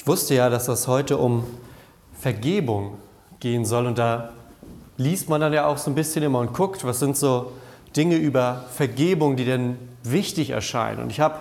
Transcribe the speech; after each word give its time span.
Ich 0.00 0.06
wusste 0.06 0.34
ja, 0.34 0.48
dass 0.48 0.64
das 0.64 0.88
heute 0.88 1.18
um 1.18 1.44
Vergebung 2.18 2.96
gehen 3.38 3.66
soll 3.66 3.84
und 3.84 3.98
da 3.98 4.30
liest 4.96 5.28
man 5.28 5.42
dann 5.42 5.52
ja 5.52 5.66
auch 5.66 5.76
so 5.76 5.90
ein 5.90 5.94
bisschen 5.94 6.22
immer 6.22 6.38
und 6.38 6.54
guckt, 6.54 6.86
was 6.86 7.00
sind 7.00 7.18
so 7.18 7.52
Dinge 7.94 8.16
über 8.16 8.64
Vergebung, 8.74 9.36
die 9.36 9.44
denn 9.44 9.76
wichtig 10.02 10.50
erscheinen. 10.50 11.02
Und 11.02 11.10
ich 11.10 11.20
habe 11.20 11.34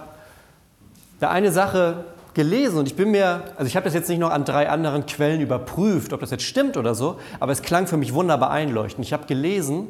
da 1.21 1.29
eine 1.29 1.53
Sache 1.53 2.03
gelesen 2.33 2.79
und 2.79 2.87
ich 2.87 2.97
bin 2.97 3.11
mir, 3.11 3.43
also 3.55 3.65
ich 3.65 3.77
habe 3.77 3.85
das 3.85 3.93
jetzt 3.93 4.09
nicht 4.09 4.19
noch 4.19 4.29
an 4.29 4.43
drei 4.43 4.69
anderen 4.69 5.05
Quellen 5.05 5.39
überprüft, 5.39 6.11
ob 6.11 6.19
das 6.19 6.29
jetzt 6.29 6.43
stimmt 6.43 6.75
oder 6.75 6.95
so, 6.95 7.17
aber 7.39 7.53
es 7.53 7.61
klang 7.61 7.87
für 7.87 7.95
mich 7.95 8.13
wunderbar 8.13 8.51
einleuchtend. 8.51 9.05
Ich 9.05 9.13
habe 9.13 9.25
gelesen, 9.25 9.87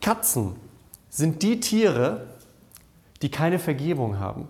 Katzen 0.00 0.54
sind 1.10 1.42
die 1.42 1.58
Tiere, 1.58 2.28
die 3.22 3.30
keine 3.32 3.58
Vergebung 3.58 4.20
haben. 4.20 4.46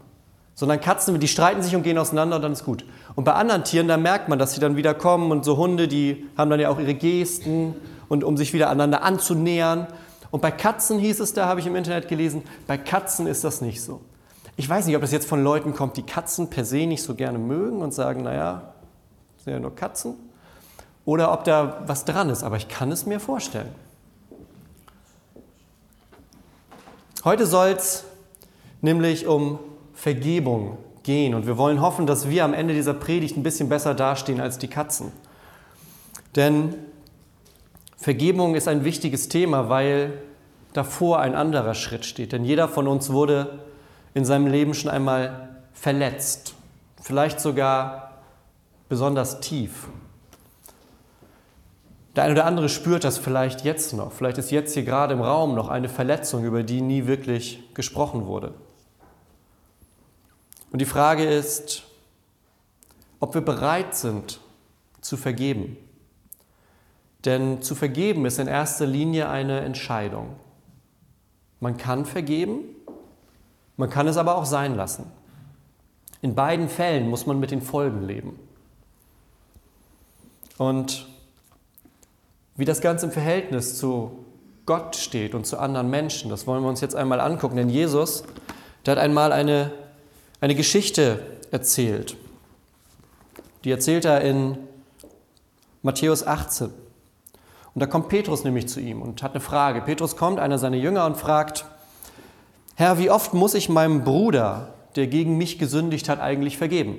Sondern 0.57 0.81
Katzen, 0.81 1.21
die 1.21 1.29
streiten 1.29 1.63
sich 1.63 1.77
und 1.77 1.85
gehen 1.85 1.99
auseinander 1.99 2.37
und 2.37 2.43
dann 2.43 2.53
ist 2.53 2.65
gut. 2.65 2.85
Und 3.15 3.25
bei 3.25 3.35
anderen 3.35 3.63
Tieren, 3.63 3.87
da 3.87 3.97
merkt 3.97 4.29
man, 4.29 4.39
dass 4.39 4.55
sie 4.55 4.61
dann 4.61 4.75
wieder 4.75 4.95
kommen 4.95 5.31
und 5.31 5.45
so 5.45 5.57
Hunde, 5.57 5.87
die 5.87 6.27
haben 6.37 6.51
dann 6.51 6.59
ja 6.59 6.71
auch 6.71 6.81
ihre 6.81 6.95
Gesten 6.95 7.77
und 8.09 8.25
um 8.25 8.37
sich 8.37 8.53
wieder 8.53 8.69
aneinander 8.71 9.03
anzunähern. 9.03 9.87
Und 10.31 10.41
bei 10.41 10.51
Katzen 10.51 10.99
hieß 10.99 11.21
es 11.21 11.35
da, 11.35 11.47
habe 11.47 11.61
ich 11.61 11.67
im 11.67 11.77
Internet 11.77 12.09
gelesen, 12.09 12.43
bei 12.67 12.79
Katzen 12.79 13.27
ist 13.29 13.45
das 13.45 13.61
nicht 13.61 13.83
so. 13.83 14.01
Ich 14.57 14.69
weiß 14.69 14.87
nicht, 14.87 14.97
ob 14.97 15.03
das 15.03 15.13
jetzt 15.13 15.29
von 15.29 15.45
Leuten 15.45 15.75
kommt, 15.75 15.99
die 15.99 16.03
Katzen 16.03 16.49
per 16.49 16.65
se 16.65 16.87
nicht 16.87 17.03
so 17.03 17.15
gerne 17.15 17.39
mögen 17.39 17.83
und 17.83 17.93
sagen, 17.93 18.23
naja, 18.23 18.73
sind 19.45 19.53
ja 19.53 19.61
nur 19.61 19.75
Katzen. 19.75 20.15
Oder 21.05 21.33
ob 21.33 21.45
da 21.45 21.83
was 21.87 22.07
dran 22.07 22.31
ist, 22.31 22.43
aber 22.43 22.57
ich 22.57 22.69
kann 22.69 22.91
es 22.91 23.05
mir 23.05 23.21
vorstellen. 23.21 23.69
Heute 27.25 27.45
soll 27.47 27.69
es 27.69 28.05
nämlich 28.81 29.27
um 29.27 29.59
Vergebung 29.97 30.77
gehen 31.03 31.35
und 31.35 31.47
wir 31.47 31.57
wollen 31.57 31.81
hoffen, 31.81 32.07
dass 32.07 32.29
wir 32.29 32.45
am 32.45 32.53
Ende 32.53 32.75
dieser 32.75 32.93
Predigt 32.93 33.37
ein 33.37 33.43
bisschen 33.43 33.69
besser 33.71 33.95
dastehen 33.95 34.41
als 34.41 34.59
die 34.59 34.69
Katzen. 34.69 35.11
Denn 36.37 36.75
Vergebung 37.97 38.55
ist 38.55 38.69
ein 38.69 38.85
wichtiges 38.85 39.31
Thema, 39.31 39.71
weil 39.71 40.13
davor 40.75 41.21
ein 41.21 41.35
anderer 41.35 41.75
Schritt 41.75 42.05
steht. 42.05 42.33
Denn 42.33 42.45
jeder 42.45 42.69
von 42.69 42.87
uns 42.87 43.11
wurde 43.11 43.59
in 44.13 44.27
seinem 44.27 44.47
Leben 44.47 44.75
schon 44.75 44.91
einmal 44.91 45.49
verletzt, 45.73 46.55
vielleicht 47.01 47.41
sogar 47.41 48.21
besonders 48.91 49.41
tief. 49.41 49.89
Der 52.17 52.25
eine 52.25 52.35
oder 52.35 52.45
andere 52.45 52.69
spürt 52.69 53.05
das 53.05 53.17
vielleicht 53.17 53.65
jetzt 53.65 53.95
noch. 53.95 54.13
Vielleicht 54.13 54.39
ist 54.39 54.51
jetzt 54.51 54.75
hier 54.75 54.85
gerade 54.85 55.15
im 55.15 55.23
Raum 55.23 55.55
noch 55.55 55.69
eine 55.69 55.89
Verletzung, 55.89 56.45
über 56.45 56.63
die 56.63 56.83
nie 56.83 57.07
wirklich 57.07 57.63
gesprochen 57.75 58.27
wurde. 58.27 58.53
Und 60.77 60.81
die 60.81 60.85
Frage 60.85 61.25
ist, 61.25 61.85
ob 63.19 63.33
wir 63.33 63.41
bereit 63.41 63.95
sind 63.95 64.41
zu 65.01 65.17
vergeben. 65.17 65.79
Denn 67.25 67.63
zu 67.63 67.75
vergeben 67.75 68.27
ist 68.27 68.39
in 68.39 68.47
erster 68.47 68.85
Linie 68.85 69.31
eine 69.31 69.61
Entscheidung. 69.61 70.37
Man 71.61 71.79
kann 71.79 72.05
vergeben, 72.05 72.59
man 73.79 73.89
kann 73.89 74.07
es 74.07 74.19
aber 74.19 74.37
auch 74.37 74.45
sein 74.45 74.75
lassen. 74.75 75.11
In 76.21 76.35
beiden 76.35 76.69
Fällen 76.69 77.09
muss 77.09 77.25
man 77.25 77.41
mit 77.41 77.53
den 77.53 77.63
Folgen 77.63 78.03
leben. 78.03 78.39
Und 80.59 81.07
wie 82.55 82.67
das 82.67 82.83
Ganze 82.83 83.07
im 83.07 83.13
Verhältnis 83.13 83.79
zu 83.79 84.27
Gott 84.67 84.95
steht 84.97 85.35
und 85.35 85.47
zu 85.47 85.59
anderen 85.59 85.89
Menschen, 85.89 86.29
das 86.29 86.47
wollen 86.47 86.63
wir 86.63 86.69
uns 86.69 86.83
jetzt 86.83 86.97
einmal 86.97 87.21
angucken. 87.21 87.57
Denn 87.57 87.71
Jesus, 87.71 88.25
der 88.85 88.97
hat 88.97 89.03
einmal 89.03 89.33
eine, 89.33 89.73
eine 90.41 90.55
Geschichte 90.55 91.25
erzählt. 91.51 92.17
Die 93.65 93.71
erzählt 93.71 94.05
er 94.05 94.21
in 94.21 94.59
Matthäus 95.83 96.27
18. 96.27 96.67
Und 96.67 97.81
da 97.81 97.87
kommt 97.87 98.09
Petrus 98.09 98.45
nämlich 98.45 98.69
zu 98.69 98.81
ihm 98.81 99.03
und 99.03 99.23
hat 99.23 99.33
eine 99.33 99.41
Frage. 99.41 99.83
Petrus 99.83 100.17
kommt, 100.17 100.39
einer 100.39 100.59
seiner 100.59 100.77
Jünger, 100.77 101.05
und 101.07 101.17
fragt, 101.17 101.67
Herr, 102.75 102.99
wie 102.99 103.11
oft 103.11 103.35
muss 103.35 103.55
ich 103.55 103.69
meinem 103.69 104.05
Bruder, 104.05 104.75
der 104.97 105.07
gegen 105.07 105.37
mich 105.37 105.59
gesündigt 105.59 106.09
hat, 106.09 106.21
eigentlich 106.21 106.59
vergeben? 106.59 106.99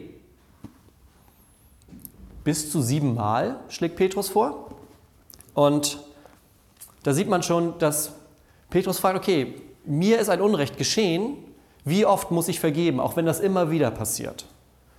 Bis 2.43 2.71
zu 2.71 2.81
siebenmal, 2.81 3.59
schlägt 3.69 3.95
Petrus 3.95 4.29
vor. 4.29 4.71
Und 5.53 5.99
da 7.03 7.13
sieht 7.13 7.27
man 7.27 7.43
schon, 7.43 7.77
dass 7.79 8.11
Petrus 8.69 8.99
fragt, 8.99 9.17
okay, 9.17 9.55
mir 9.85 10.19
ist 10.19 10.29
ein 10.29 10.41
Unrecht 10.41 10.77
geschehen, 10.77 11.37
wie 11.87 12.05
oft 12.05 12.31
muss 12.31 12.49
ich 12.49 12.59
vergeben, 12.59 12.99
auch 12.99 13.15
wenn 13.15 13.25
das 13.25 13.39
immer 13.39 13.71
wieder 13.71 13.91
passiert? 13.91 14.45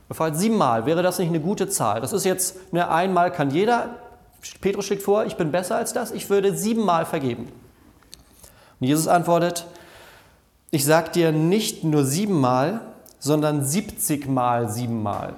Er 0.08 0.14
fragt 0.14 0.36
siebenmal, 0.36 0.86
wäre 0.86 1.02
das 1.02 1.18
nicht 1.18 1.28
eine 1.28 1.40
gute 1.40 1.68
Zahl? 1.68 2.00
Das 2.00 2.14
ist 2.14 2.24
jetzt, 2.24 2.72
ne, 2.72 2.88
einmal 2.90 3.30
kann 3.30 3.50
jeder, 3.50 3.90
Petrus 4.62 4.86
schlägt 4.86 5.02
vor, 5.02 5.26
ich 5.26 5.36
bin 5.36 5.52
besser 5.52 5.76
als 5.76 5.92
das, 5.92 6.12
ich 6.12 6.30
würde 6.30 6.56
siebenmal 6.56 7.04
vergeben. 7.04 7.52
Und 8.80 8.86
Jesus 8.86 9.06
antwortet, 9.06 9.66
ich 10.70 10.86
sage 10.86 11.10
dir 11.10 11.30
nicht 11.30 11.84
nur 11.84 12.06
siebenmal, 12.06 12.80
sondern 13.18 13.66
siebzigmal 13.66 14.70
siebenmal. 14.70 15.34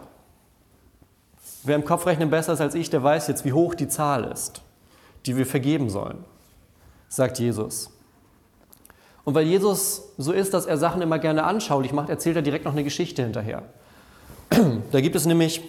Wer 1.65 1.75
im 1.75 1.85
Kopfrechnen 1.85 2.31
besser 2.31 2.53
ist 2.53 2.61
als 2.61 2.77
ich, 2.77 2.91
der 2.91 3.03
weiß 3.03 3.27
jetzt, 3.27 3.45
wie 3.45 3.53
hoch 3.53 3.75
die 3.75 3.89
Zahl 3.89 4.23
ist, 4.25 4.63
die 5.27 5.37
wir 5.37 5.47
vergeben 5.47 5.91
sollen, 5.91 6.25
sagt 7.09 7.41
Jesus. 7.41 7.91
Und 9.31 9.37
weil 9.37 9.47
Jesus 9.47 10.03
so 10.19 10.33
ist, 10.33 10.55
dass 10.55 10.67
er 10.67 10.77
Sachen 10.77 11.03
immer 11.03 11.21
gerne 11.21 11.45
anschaulich 11.45 11.93
macht, 11.93 12.09
erzählt 12.09 12.35
er 12.35 12.43
direkt 12.43 12.65
noch 12.65 12.73
eine 12.73 12.83
Geschichte 12.83 13.23
hinterher. 13.23 13.63
Da 14.91 15.01
gibt 15.01 15.15
es 15.15 15.25
nämlich 15.25 15.63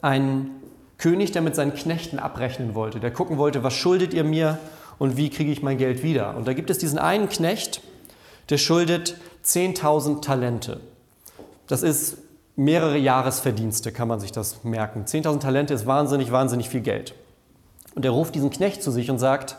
einen 0.00 0.50
König, 0.96 1.32
der 1.32 1.42
mit 1.42 1.56
seinen 1.56 1.74
Knechten 1.74 2.20
abrechnen 2.20 2.76
wollte, 2.76 3.00
der 3.00 3.10
gucken 3.10 3.36
wollte, 3.36 3.64
was 3.64 3.74
schuldet 3.74 4.14
ihr 4.14 4.22
mir 4.22 4.58
und 5.00 5.16
wie 5.16 5.28
kriege 5.28 5.50
ich 5.50 5.60
mein 5.60 5.76
Geld 5.76 6.04
wieder. 6.04 6.36
Und 6.36 6.46
da 6.46 6.52
gibt 6.52 6.70
es 6.70 6.78
diesen 6.78 7.00
einen 7.00 7.28
Knecht, 7.28 7.80
der 8.48 8.58
schuldet 8.58 9.16
10.000 9.44 10.22
Talente. 10.22 10.78
Das 11.66 11.82
ist 11.82 12.18
mehrere 12.54 12.96
Jahresverdienste, 12.96 13.90
kann 13.90 14.06
man 14.06 14.20
sich 14.20 14.30
das 14.30 14.62
merken. 14.62 15.04
10.000 15.04 15.40
Talente 15.40 15.74
ist 15.74 15.88
wahnsinnig, 15.88 16.30
wahnsinnig 16.30 16.68
viel 16.68 16.82
Geld. 16.82 17.16
Und 17.96 18.04
er 18.04 18.12
ruft 18.12 18.36
diesen 18.36 18.50
Knecht 18.50 18.84
zu 18.84 18.92
sich 18.92 19.10
und 19.10 19.18
sagt, 19.18 19.56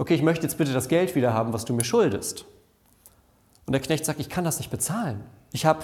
okay, 0.00 0.14
ich 0.14 0.22
möchte 0.22 0.44
jetzt 0.44 0.56
bitte 0.56 0.72
das 0.72 0.88
Geld 0.88 1.14
wieder 1.14 1.34
haben, 1.34 1.52
was 1.52 1.66
du 1.66 1.74
mir 1.74 1.84
schuldest. 1.84 2.46
Und 3.66 3.72
der 3.72 3.82
Knecht 3.82 4.06
sagt, 4.06 4.18
ich 4.18 4.30
kann 4.30 4.44
das 4.44 4.58
nicht 4.58 4.70
bezahlen. 4.70 5.22
Ich 5.52 5.66
habe 5.66 5.80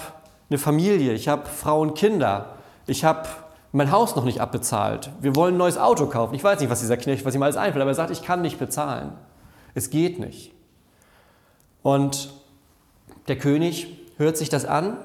eine 0.49 0.57
Familie, 0.57 1.13
ich 1.13 1.27
habe 1.27 1.45
Frauen, 1.45 1.93
Kinder, 1.93 2.55
ich 2.87 3.05
habe 3.05 3.29
mein 3.71 3.91
Haus 3.91 4.15
noch 4.15 4.25
nicht 4.25 4.41
abbezahlt. 4.41 5.11
Wir 5.21 5.35
wollen 5.35 5.53
ein 5.53 5.59
neues 5.59 5.77
Auto 5.77 6.07
kaufen. 6.07 6.33
Ich 6.33 6.43
weiß 6.43 6.59
nicht, 6.59 6.71
was 6.71 6.79
dieser 6.79 6.97
Knecht, 6.97 7.25
was 7.25 7.35
ihm 7.35 7.43
alles 7.43 7.57
einfällt, 7.57 7.81
aber 7.81 7.91
er 7.91 7.95
sagt, 7.95 8.09
ich 8.09 8.23
kann 8.23 8.41
nicht 8.41 8.57
bezahlen. 8.57 9.11
Es 9.75 9.91
geht 9.91 10.19
nicht. 10.19 10.51
Und 11.83 12.33
der 13.27 13.37
König 13.37 13.99
hört 14.17 14.35
sich 14.35 14.49
das 14.49 14.65
an 14.65 14.97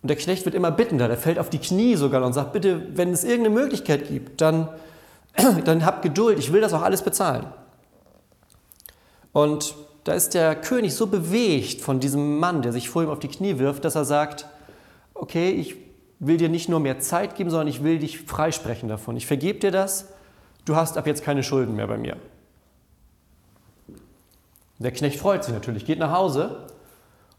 und 0.00 0.08
der 0.08 0.16
Knecht 0.16 0.46
wird 0.46 0.54
immer 0.54 0.70
bittender, 0.70 1.06
der 1.06 1.18
fällt 1.18 1.38
auf 1.38 1.50
die 1.50 1.58
Knie 1.58 1.96
sogar 1.96 2.24
und 2.24 2.32
sagt, 2.32 2.54
bitte, 2.54 2.96
wenn 2.96 3.12
es 3.12 3.24
irgendeine 3.24 3.54
Möglichkeit 3.54 4.08
gibt, 4.08 4.40
dann, 4.40 4.68
dann 5.64 5.84
habt 5.84 6.02
Geduld, 6.02 6.38
ich 6.38 6.52
will 6.52 6.60
das 6.60 6.72
auch 6.72 6.82
alles 6.82 7.02
bezahlen. 7.02 7.46
Und 9.32 9.74
da 10.04 10.12
ist 10.12 10.34
der 10.34 10.56
König 10.56 10.94
so 10.94 11.06
bewegt 11.06 11.80
von 11.80 12.00
diesem 12.00 12.38
Mann, 12.38 12.62
der 12.62 12.72
sich 12.72 12.88
vor 12.88 13.02
ihm 13.02 13.10
auf 13.10 13.20
die 13.20 13.28
Knie 13.28 13.58
wirft, 13.58 13.84
dass 13.84 13.94
er 13.94 14.04
sagt, 14.04 14.46
okay, 15.14 15.50
ich 15.50 15.76
will 16.18 16.36
dir 16.36 16.48
nicht 16.48 16.68
nur 16.68 16.80
mehr 16.80 17.00
Zeit 17.00 17.36
geben, 17.36 17.50
sondern 17.50 17.68
ich 17.68 17.82
will 17.82 17.98
dich 17.98 18.20
freisprechen 18.20 18.88
davon. 18.88 19.16
Ich 19.16 19.26
vergebe 19.26 19.58
dir 19.58 19.70
das, 19.70 20.08
du 20.64 20.76
hast 20.76 20.98
ab 20.98 21.06
jetzt 21.06 21.22
keine 21.22 21.42
Schulden 21.42 21.76
mehr 21.76 21.86
bei 21.86 21.98
mir. 21.98 22.16
Der 24.78 24.92
Knecht 24.92 25.18
freut 25.18 25.44
sich 25.44 25.52
natürlich, 25.52 25.84
geht 25.84 25.98
nach 25.98 26.12
Hause 26.12 26.66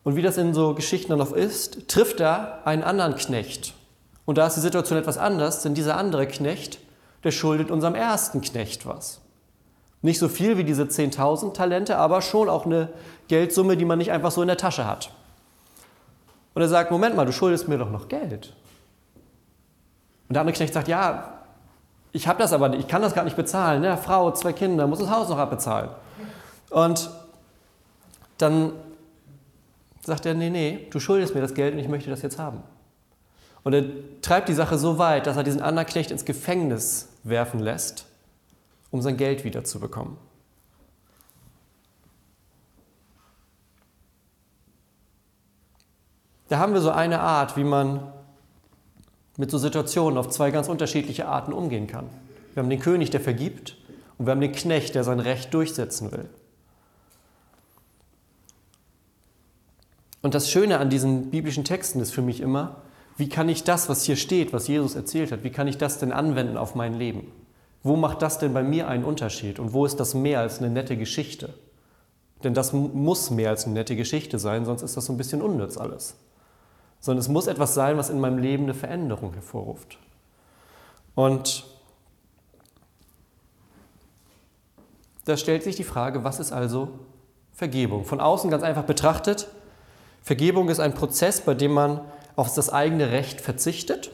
und 0.04 0.16
wie 0.16 0.22
das 0.22 0.38
in 0.38 0.54
so 0.54 0.76
Geschichten 0.76 1.10
dann 1.10 1.22
oft 1.22 1.36
ist, 1.36 1.88
trifft 1.88 2.20
er 2.20 2.66
einen 2.66 2.84
anderen 2.84 3.16
Knecht. 3.16 3.74
Und 4.26 4.38
da 4.38 4.48
ist 4.48 4.56
die 4.56 4.62
Situation 4.62 5.00
etwas 5.00 5.18
anders, 5.18 5.64
denn 5.64 5.74
dieser 5.74 5.98
andere 5.98 6.28
Knecht, 6.28 6.78
der 7.24 7.32
schuldet 7.32 7.72
unserem 7.72 7.96
ersten 7.96 8.42
Knecht 8.42 8.86
was. 8.86 9.22
Nicht 10.02 10.20
so 10.20 10.28
viel 10.28 10.58
wie 10.58 10.64
diese 10.64 10.84
10.000 10.84 11.54
Talente, 11.54 11.98
aber 11.98 12.22
schon 12.22 12.50
auch 12.50 12.66
eine 12.66 12.90
Geldsumme, 13.28 13.78
die 13.78 13.86
man 13.86 14.00
nicht 14.00 14.12
einfach 14.12 14.32
so 14.32 14.42
in 14.42 14.48
der 14.48 14.58
Tasche 14.58 14.86
hat. 14.86 15.12
Und 16.54 16.62
er 16.62 16.68
sagt, 16.68 16.92
Moment 16.92 17.16
mal, 17.16 17.26
du 17.26 17.32
schuldest 17.32 17.68
mir 17.68 17.78
doch 17.78 17.92
noch 17.92 18.08
Geld. 18.08 18.54
Und 20.28 20.34
der 20.34 20.42
andere 20.42 20.56
Knecht 20.56 20.74
sagt, 20.74 20.88
ja, 20.88 21.42
ich 22.12 22.28
habe 22.28 22.40
das 22.40 22.52
aber 22.52 22.70
nicht, 22.70 22.82
ich 22.82 22.88
kann 22.88 23.02
das 23.02 23.14
gar 23.14 23.24
nicht 23.24 23.36
bezahlen. 23.36 23.82
Ne? 23.82 23.98
Frau, 23.98 24.32
zwei 24.32 24.54
Kinder, 24.54 24.88
muss 24.88 25.00
das 25.00 25.10
Haus 25.10 25.30
noch 25.30 25.38
abbezahlen. 25.38 25.90
Und 26.70 27.10
dann 28.38 28.74
sagt 30.04 30.26
er, 30.26 30.34
nee, 30.34 30.50
nee, 30.50 30.88
du 30.90 31.00
schuldest 31.00 31.36
mir 31.36 31.42
das 31.42 31.54
Geld 31.54 31.74
und 31.74 31.80
ich 31.80 31.88
möchte 31.88 32.10
das 32.10 32.22
jetzt 32.22 32.40
haben. 32.40 32.64
Und 33.64 33.74
er 33.74 33.84
treibt 34.22 34.50
die 34.50 34.54
Sache 34.54 34.78
so 34.78 34.98
weit, 34.98 35.28
dass 35.28 35.38
er 35.38 35.44
diesen 35.44 35.62
anderen 35.62 35.88
Knecht 35.88 36.10
ins 36.10 36.26
Gefängnis 36.26 37.10
werfen 37.24 37.60
lässt, 37.60 38.06
um 38.90 39.02
sein 39.02 39.18
Geld 39.18 39.44
wiederzubekommen. 39.44 40.18
Da 46.50 46.60
haben 46.60 46.74
wir 46.74 46.82
so 46.82 46.92
eine 46.92 47.22
Art, 47.22 47.56
wie 47.56 47.64
man 47.64 48.12
mit 49.38 49.50
so 49.50 49.58
Situationen 49.58 50.18
auf 50.18 50.30
zwei 50.30 50.52
ganz 50.52 50.68
unterschiedliche 50.68 51.28
Arten 51.28 51.54
umgehen 51.54 51.88
kann. 51.88 52.10
Wir 52.54 52.62
haben 52.62 52.70
den 52.70 52.82
König, 52.82 53.10
der 53.10 53.22
vergibt, 53.22 53.78
und 54.18 54.26
wir 54.28 54.32
haben 54.32 54.42
den 54.42 54.52
Knecht, 54.52 54.94
der 54.94 55.04
sein 55.04 55.20
Recht 55.20 55.54
durchsetzen 55.54 56.12
will. 56.12 56.30
Und 60.22 60.36
das 60.36 60.52
Schöne 60.52 60.78
an 60.78 60.90
diesen 60.90 61.32
biblischen 61.32 61.64
Texten 61.64 62.00
ist 62.00 62.12
für 62.14 62.22
mich 62.22 62.42
immer, 62.42 62.82
wie 63.18 63.30
kann 63.30 63.50
ich 63.50 63.64
das, 63.64 63.90
was 63.90 64.04
hier 64.04 64.16
steht, 64.16 64.54
was 64.54 64.68
Jesus 64.68 64.96
erzählt 64.96 65.32
hat, 65.32 65.44
wie 65.44 65.52
kann 65.52 65.68
ich 65.68 65.78
das 65.78 66.00
denn 66.00 66.12
anwenden 66.12 66.58
auf 66.58 66.76
mein 66.76 66.94
Leben? 66.94 67.32
Wo 67.84 67.96
macht 67.96 68.22
das 68.22 68.38
denn 68.38 68.54
bei 68.54 68.64
mir 68.64 68.88
einen 68.88 69.04
Unterschied? 69.04 69.60
Und 69.60 69.74
wo 69.74 69.86
ist 69.86 70.00
das 70.00 70.14
mehr 70.14 70.40
als 70.40 70.60
eine 70.60 70.70
nette 70.70 70.98
Geschichte? 70.98 71.54
Denn 72.44 72.54
das 72.54 72.74
muss 72.74 73.30
mehr 73.30 73.50
als 73.50 73.66
eine 73.66 73.74
nette 73.74 73.96
Geschichte 73.96 74.40
sein, 74.40 74.66
sonst 74.66 74.82
ist 74.82 74.98
das 74.98 75.06
so 75.06 75.14
ein 75.14 75.18
bisschen 75.18 75.42
unnütz 75.42 75.78
alles. 75.78 76.16
Sondern 77.00 77.20
es 77.20 77.28
muss 77.28 77.48
etwas 77.48 77.74
sein, 77.74 77.98
was 77.98 78.10
in 78.10 78.20
meinem 78.20 78.38
Leben 78.38 78.64
eine 78.64 78.74
Veränderung 78.74 79.34
hervorruft. 79.34 79.98
Und 81.16 81.66
da 85.26 85.38
stellt 85.38 85.64
sich 85.64 85.76
die 85.76 85.84
Frage, 85.84 86.24
was 86.24 86.40
ist 86.40 86.52
also 86.52 86.90
Vergebung? 87.54 88.06
Von 88.06 88.20
außen 88.20 88.50
ganz 88.50 88.64
einfach 88.64 88.84
betrachtet, 88.84 89.48
Vergebung 90.24 90.70
ist 90.70 90.80
ein 90.80 90.94
Prozess, 90.94 91.42
bei 91.42 91.56
dem 91.56 91.72
man 91.72 92.02
auf 92.36 92.54
das 92.54 92.70
eigene 92.70 93.12
Recht 93.12 93.42
verzichtet 93.42 94.12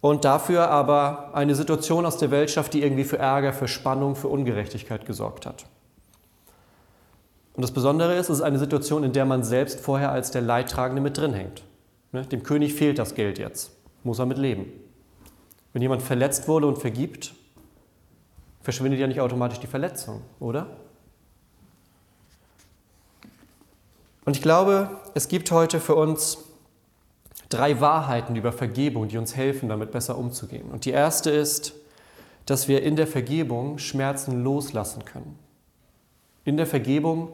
und 0.00 0.24
dafür 0.24 0.70
aber 0.70 1.34
eine 1.34 1.54
Situation 1.54 2.04
aus 2.04 2.18
der 2.18 2.30
Welt 2.30 2.50
schafft, 2.50 2.74
die 2.74 2.82
irgendwie 2.82 3.04
für 3.04 3.18
Ärger, 3.18 3.52
für 3.52 3.68
Spannung, 3.68 4.16
für 4.16 4.28
Ungerechtigkeit 4.28 5.06
gesorgt 5.06 5.46
hat. 5.46 5.64
Und 7.54 7.62
das 7.62 7.70
Besondere 7.70 8.14
ist, 8.14 8.28
es 8.28 8.38
ist 8.38 8.42
eine 8.42 8.58
Situation, 8.58 9.04
in 9.04 9.12
der 9.12 9.24
man 9.24 9.44
selbst 9.44 9.80
vorher 9.80 10.10
als 10.10 10.30
der 10.30 10.42
Leidtragende 10.42 11.00
mit 11.00 11.16
drin 11.16 11.32
hängt. 11.32 11.62
Ne? 12.12 12.26
Dem 12.26 12.42
König 12.42 12.74
fehlt 12.74 12.98
das 12.98 13.14
Geld 13.14 13.38
jetzt, 13.38 13.70
muss 14.02 14.18
er 14.18 14.26
mit 14.26 14.38
leben. 14.38 14.66
Wenn 15.72 15.82
jemand 15.82 16.02
verletzt 16.02 16.48
wurde 16.48 16.66
und 16.66 16.78
vergibt, 16.78 17.34
verschwindet 18.60 19.00
ja 19.00 19.06
nicht 19.06 19.20
automatisch 19.20 19.60
die 19.60 19.66
Verletzung, 19.66 20.22
oder? 20.38 20.66
Und 24.24 24.36
ich 24.36 24.42
glaube, 24.42 24.90
es 25.14 25.28
gibt 25.28 25.50
heute 25.50 25.80
für 25.80 25.94
uns 25.94 26.38
drei 27.48 27.80
Wahrheiten 27.80 28.36
über 28.36 28.52
Vergebung, 28.52 29.08
die 29.08 29.18
uns 29.18 29.36
helfen, 29.36 29.68
damit 29.68 29.90
besser 29.92 30.16
umzugehen. 30.16 30.70
Und 30.70 30.84
die 30.84 30.90
erste 30.90 31.30
ist, 31.30 31.74
dass 32.46 32.68
wir 32.68 32.82
in 32.82 32.96
der 32.96 33.06
Vergebung 33.06 33.78
Schmerzen 33.78 34.42
loslassen 34.42 35.04
können. 35.04 35.38
In 36.44 36.56
der 36.56 36.66
Vergebung 36.66 37.32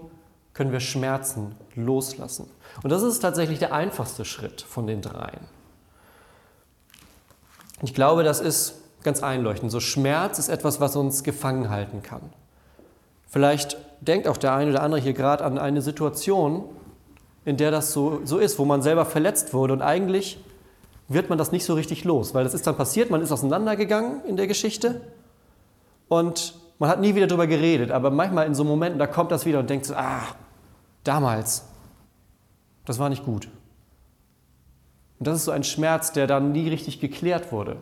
können 0.53 0.73
wir 0.73 0.81
Schmerzen 0.81 1.55
loslassen. 1.75 2.51
Und 2.83 2.91
das 2.91 3.03
ist 3.03 3.21
tatsächlich 3.21 3.59
der 3.59 3.73
einfachste 3.73 4.25
Schritt 4.25 4.61
von 4.61 4.87
den 4.87 5.01
dreien. 5.01 5.49
Ich 7.83 7.95
glaube, 7.95 8.25
das 8.25 8.41
ist 8.41 8.75
ganz 9.03 9.23
einleuchtend. 9.23 9.73
So 9.73 9.81
Schmerz 9.81 10.39
ist 10.39 10.49
etwas, 10.49 10.81
was 10.81 10.97
uns 10.97 11.25
gefangen 11.25 11.71
halten 11.71 12.03
kann. 12.03 12.23
Vielleicht 13.29 13.79
denkt 14.01 14.29
auch 14.29 14.37
der 14.37 14.55
eine 14.55 14.71
oder 14.71 14.83
andere 14.83 15.01
hier 15.01 15.13
gerade 15.13 15.45
an 15.45 15.57
eine 15.59 15.83
Situation, 15.83 16.65
in 17.45 17.57
der 17.57 17.71
das 17.71 17.93
so, 17.93 18.21
so 18.25 18.39
ist, 18.39 18.59
wo 18.59 18.65
man 18.65 18.83
selber 18.83 19.05
verletzt 19.05 19.55
wurde 19.55 19.73
und 19.73 19.83
eigentlich 19.83 20.39
wird 21.09 21.29
man 21.29 21.39
das 21.39 21.53
nicht 21.53 21.65
so 21.65 21.75
richtig 21.75 22.05
los, 22.05 22.35
weil 22.35 22.45
das 22.45 22.55
ist 22.55 22.67
dann 22.67 22.77
passiert, 22.77 23.11
man 23.11 23.23
ist 23.23 23.33
auseinandergegangen 23.33 24.25
in 24.27 24.37
der 24.37 24.47
Geschichte 24.47 25.01
und 26.09 26.55
man 26.79 26.89
hat 26.89 27.01
nie 27.01 27.15
wieder 27.15 27.27
darüber 27.27 27.47
geredet, 27.47 27.91
aber 27.91 28.11
manchmal 28.11 28.47
in 28.47 28.55
so 28.55 28.65
Momenten, 28.65 28.99
da 28.99 29.07
kommt 29.07 29.31
das 29.31 29.45
wieder 29.45 29.59
und 29.59 29.69
denkt 29.69 29.87
so, 29.87 29.95
ah, 29.95 30.23
damals, 31.05 31.67
das 32.85 32.99
war 32.99 33.09
nicht 33.09 33.25
gut. 33.25 33.49
Und 35.19 35.27
das 35.27 35.37
ist 35.37 35.45
so 35.45 35.51
ein 35.51 35.65
Schmerz, 35.65 36.13
der 36.13 36.27
dann 36.27 36.53
nie 36.53 36.69
richtig 36.69 36.99
geklärt 37.01 37.53
wurde. 37.53 37.77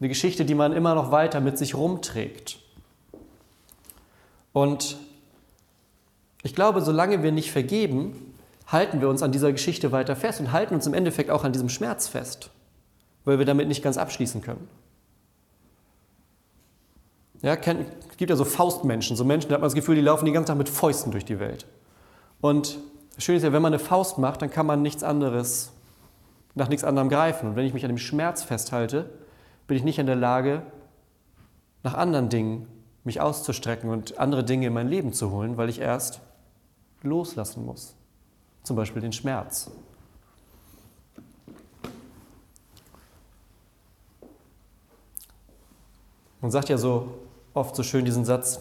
Eine 0.00 0.08
Geschichte, 0.08 0.44
die 0.44 0.54
man 0.54 0.72
immer 0.72 0.94
noch 0.94 1.10
weiter 1.10 1.40
mit 1.40 1.58
sich 1.58 1.74
rumträgt. 1.74 2.58
Und 4.52 4.96
ich 6.42 6.54
glaube, 6.54 6.80
solange 6.80 7.22
wir 7.22 7.32
nicht 7.32 7.52
vergeben, 7.52 8.31
halten 8.72 9.02
wir 9.02 9.08
uns 9.08 9.22
an 9.22 9.32
dieser 9.32 9.52
Geschichte 9.52 9.92
weiter 9.92 10.16
fest 10.16 10.40
und 10.40 10.50
halten 10.50 10.74
uns 10.74 10.86
im 10.86 10.94
Endeffekt 10.94 11.30
auch 11.30 11.44
an 11.44 11.52
diesem 11.52 11.68
Schmerz 11.68 12.08
fest, 12.08 12.50
weil 13.24 13.38
wir 13.38 13.44
damit 13.44 13.68
nicht 13.68 13.82
ganz 13.84 13.98
abschließen 13.98 14.40
können. 14.40 14.66
Ja, 17.42 17.54
es 17.54 18.16
gibt 18.16 18.30
ja 18.30 18.36
so 18.36 18.44
Faustmenschen, 18.44 19.16
so 19.16 19.24
Menschen, 19.24 19.48
da 19.48 19.54
hat 19.54 19.60
man 19.60 19.66
das 19.66 19.74
Gefühl, 19.74 19.96
die 19.96 20.00
laufen 20.00 20.24
die 20.24 20.32
ganze 20.32 20.48
Zeit 20.48 20.58
mit 20.58 20.68
Fäusten 20.68 21.12
durch 21.12 21.24
die 21.24 21.38
Welt. 21.38 21.66
Und 22.40 22.78
schön 23.18 23.36
ist 23.36 23.42
ja, 23.42 23.52
wenn 23.52 23.62
man 23.62 23.74
eine 23.74 23.82
Faust 23.82 24.16
macht, 24.18 24.42
dann 24.42 24.50
kann 24.50 24.64
man 24.64 24.80
nichts 24.80 25.02
anderes, 25.02 25.72
nach 26.54 26.68
nichts 26.68 26.84
anderem 26.84 27.08
greifen. 27.08 27.50
Und 27.50 27.56
wenn 27.56 27.66
ich 27.66 27.74
mich 27.74 27.84
an 27.84 27.90
dem 27.90 27.98
Schmerz 27.98 28.42
festhalte, 28.42 29.10
bin 29.66 29.76
ich 29.76 29.82
nicht 29.84 29.98
in 29.98 30.06
der 30.06 30.16
Lage, 30.16 30.62
nach 31.82 31.94
anderen 31.94 32.28
Dingen 32.28 32.68
mich 33.04 33.20
auszustrecken 33.20 33.90
und 33.90 34.18
andere 34.18 34.44
Dinge 34.44 34.68
in 34.68 34.72
mein 34.72 34.88
Leben 34.88 35.12
zu 35.12 35.32
holen, 35.32 35.56
weil 35.56 35.68
ich 35.68 35.80
erst 35.80 36.20
loslassen 37.02 37.66
muss 37.66 37.96
zum 38.62 38.76
Beispiel 38.76 39.02
den 39.02 39.12
Schmerz. 39.12 39.70
Man 46.40 46.50
sagt 46.50 46.68
ja 46.68 46.76
so 46.76 47.14
oft 47.54 47.76
so 47.76 47.82
schön 47.82 48.04
diesen 48.04 48.24
Satz, 48.24 48.60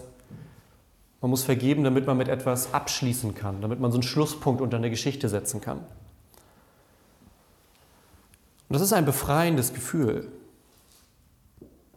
man 1.21 1.29
muss 1.29 1.43
vergeben, 1.43 1.83
damit 1.83 2.07
man 2.07 2.17
mit 2.17 2.27
etwas 2.27 2.73
abschließen 2.73 3.35
kann, 3.35 3.61
damit 3.61 3.79
man 3.79 3.91
so 3.91 3.97
einen 3.97 4.03
Schlusspunkt 4.03 4.61
unter 4.61 4.77
eine 4.77 4.89
Geschichte 4.89 5.29
setzen 5.29 5.61
kann. 5.61 5.77
Und 5.77 5.85
das 8.73 8.81
ist 8.81 8.93
ein 8.93 9.05
befreiendes 9.05 9.73
Gefühl. 9.73 10.31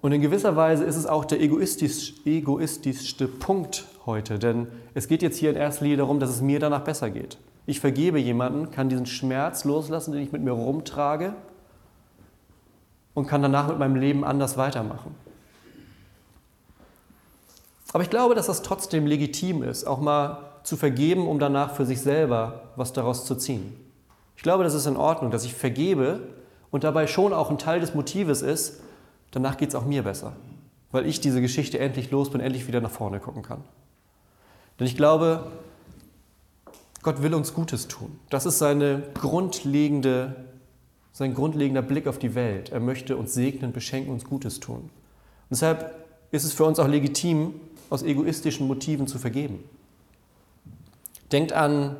Und 0.02 0.12
in 0.12 0.20
gewisser 0.20 0.56
Weise 0.56 0.84
ist 0.84 0.96
es 0.96 1.06
auch 1.06 1.24
der 1.24 1.40
egoistisch, 1.40 2.12
egoistischste 2.26 3.26
Punkt 3.26 3.86
heute, 4.04 4.38
denn 4.38 4.66
es 4.92 5.08
geht 5.08 5.22
jetzt 5.22 5.38
hier 5.38 5.50
in 5.50 5.56
erster 5.56 5.84
Linie 5.84 5.98
darum, 5.98 6.20
dass 6.20 6.28
es 6.28 6.42
mir 6.42 6.60
danach 6.60 6.84
besser 6.84 7.08
geht. 7.08 7.38
Ich 7.66 7.80
vergebe 7.80 8.18
jemanden, 8.18 8.70
kann 8.70 8.88
diesen 8.88 9.06
Schmerz 9.06 9.64
loslassen, 9.64 10.12
den 10.12 10.22
ich 10.22 10.32
mit 10.32 10.42
mir 10.42 10.52
rumtrage 10.52 11.34
und 13.14 13.26
kann 13.26 13.42
danach 13.42 13.68
mit 13.68 13.78
meinem 13.78 13.96
Leben 13.96 14.24
anders 14.24 14.56
weitermachen. 14.56 15.14
Aber 17.92 18.02
ich 18.02 18.10
glaube, 18.10 18.34
dass 18.34 18.46
das 18.46 18.62
trotzdem 18.62 19.06
legitim 19.06 19.62
ist, 19.62 19.84
auch 19.84 20.00
mal 20.00 20.38
zu 20.64 20.76
vergeben, 20.76 21.28
um 21.28 21.38
danach 21.38 21.74
für 21.74 21.86
sich 21.86 22.00
selber 22.00 22.62
was 22.76 22.92
daraus 22.92 23.24
zu 23.24 23.36
ziehen. 23.36 23.76
Ich 24.36 24.42
glaube, 24.42 24.64
das 24.64 24.74
ist 24.74 24.86
in 24.86 24.96
Ordnung, 24.96 25.30
dass 25.30 25.44
ich 25.44 25.54
vergebe 25.54 26.20
und 26.70 26.82
dabei 26.82 27.06
schon 27.06 27.32
auch 27.32 27.50
ein 27.50 27.58
Teil 27.58 27.80
des 27.80 27.94
Motives 27.94 28.42
ist, 28.42 28.80
danach 29.30 29.56
geht 29.56 29.68
es 29.68 29.74
auch 29.74 29.84
mir 29.84 30.02
besser, 30.02 30.32
weil 30.90 31.06
ich 31.06 31.20
diese 31.20 31.40
Geschichte 31.40 31.78
endlich 31.78 32.10
los 32.10 32.30
bin, 32.30 32.40
endlich 32.40 32.66
wieder 32.66 32.80
nach 32.80 32.90
vorne 32.90 33.20
gucken 33.20 33.42
kann. 33.42 33.62
Denn 34.80 34.88
ich 34.88 34.96
glaube, 34.96 35.46
Gott 37.04 37.22
will 37.22 37.34
uns 37.34 37.52
Gutes 37.52 37.86
tun. 37.86 38.18
Das 38.30 38.46
ist 38.46 38.58
seine 38.58 39.02
grundlegende, 39.12 40.34
sein 41.12 41.34
grundlegender 41.34 41.82
Blick 41.82 42.06
auf 42.06 42.18
die 42.18 42.34
Welt. 42.34 42.70
Er 42.70 42.80
möchte 42.80 43.18
uns 43.18 43.34
segnen, 43.34 43.72
beschenken, 43.72 44.10
uns 44.10 44.24
Gutes 44.24 44.58
tun. 44.58 44.78
Und 44.78 44.90
deshalb 45.50 45.94
ist 46.30 46.44
es 46.44 46.54
für 46.54 46.64
uns 46.64 46.78
auch 46.78 46.88
legitim, 46.88 47.60
aus 47.90 48.02
egoistischen 48.02 48.66
Motiven 48.66 49.06
zu 49.06 49.18
vergeben. 49.18 49.62
Denkt 51.30 51.52
an 51.52 51.96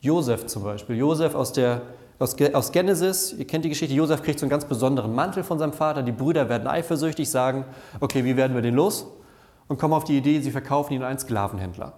Josef 0.00 0.46
zum 0.46 0.64
Beispiel. 0.64 0.96
Josef 0.96 1.36
aus, 1.36 1.52
der, 1.52 1.82
aus, 2.18 2.34
aus 2.52 2.72
Genesis, 2.72 3.32
ihr 3.32 3.46
kennt 3.46 3.64
die 3.64 3.68
Geschichte, 3.68 3.94
Josef 3.94 4.24
kriegt 4.24 4.40
so 4.40 4.44
einen 4.44 4.50
ganz 4.50 4.64
besonderen 4.64 5.14
Mantel 5.14 5.44
von 5.44 5.60
seinem 5.60 5.72
Vater. 5.72 6.02
Die 6.02 6.10
Brüder 6.10 6.48
werden 6.48 6.66
eifersüchtig, 6.66 7.30
sagen, 7.30 7.64
okay, 8.00 8.24
wie 8.24 8.36
werden 8.36 8.56
wir 8.56 8.62
den 8.62 8.74
los? 8.74 9.06
Und 9.68 9.78
kommen 9.78 9.94
auf 9.94 10.04
die 10.04 10.18
Idee, 10.18 10.40
sie 10.40 10.50
verkaufen 10.50 10.94
ihn 10.94 11.02
an 11.02 11.10
einen 11.10 11.18
Sklavenhändler 11.20 11.94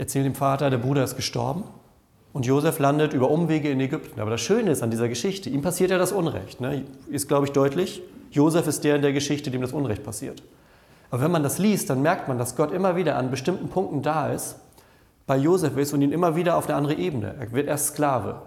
erzählen 0.00 0.24
dem 0.24 0.34
Vater, 0.34 0.70
der 0.70 0.78
Bruder 0.78 1.04
ist 1.04 1.16
gestorben 1.16 1.64
und 2.32 2.46
Josef 2.46 2.78
landet 2.78 3.12
über 3.12 3.30
Umwege 3.30 3.70
in 3.70 3.80
Ägypten. 3.80 4.20
Aber 4.20 4.30
das 4.30 4.40
Schöne 4.40 4.70
ist 4.70 4.82
an 4.82 4.90
dieser 4.90 5.08
Geschichte, 5.08 5.50
ihm 5.50 5.62
passiert 5.62 5.90
ja 5.90 5.98
das 5.98 6.12
Unrecht. 6.12 6.60
Ne? 6.60 6.84
Ist, 7.10 7.28
glaube 7.28 7.46
ich, 7.46 7.52
deutlich. 7.52 8.02
Josef 8.30 8.66
ist 8.66 8.84
der 8.84 8.96
in 8.96 9.02
der 9.02 9.12
Geschichte, 9.12 9.50
dem 9.50 9.60
das 9.60 9.72
Unrecht 9.72 10.02
passiert. 10.02 10.42
Aber 11.10 11.22
wenn 11.22 11.30
man 11.30 11.42
das 11.42 11.58
liest, 11.58 11.90
dann 11.90 12.02
merkt 12.02 12.28
man, 12.28 12.38
dass 12.38 12.56
Gott 12.56 12.72
immer 12.72 12.96
wieder 12.96 13.16
an 13.16 13.30
bestimmten 13.30 13.68
Punkten 13.68 14.02
da 14.02 14.32
ist, 14.32 14.56
bei 15.26 15.36
Josef 15.36 15.76
ist 15.76 15.92
und 15.92 16.02
ihn 16.02 16.12
immer 16.12 16.34
wieder 16.34 16.56
auf 16.56 16.68
eine 16.68 16.76
andere 16.76 16.94
Ebene. 16.94 17.34
Er 17.38 17.52
wird 17.52 17.68
erst 17.68 17.88
Sklave, 17.88 18.42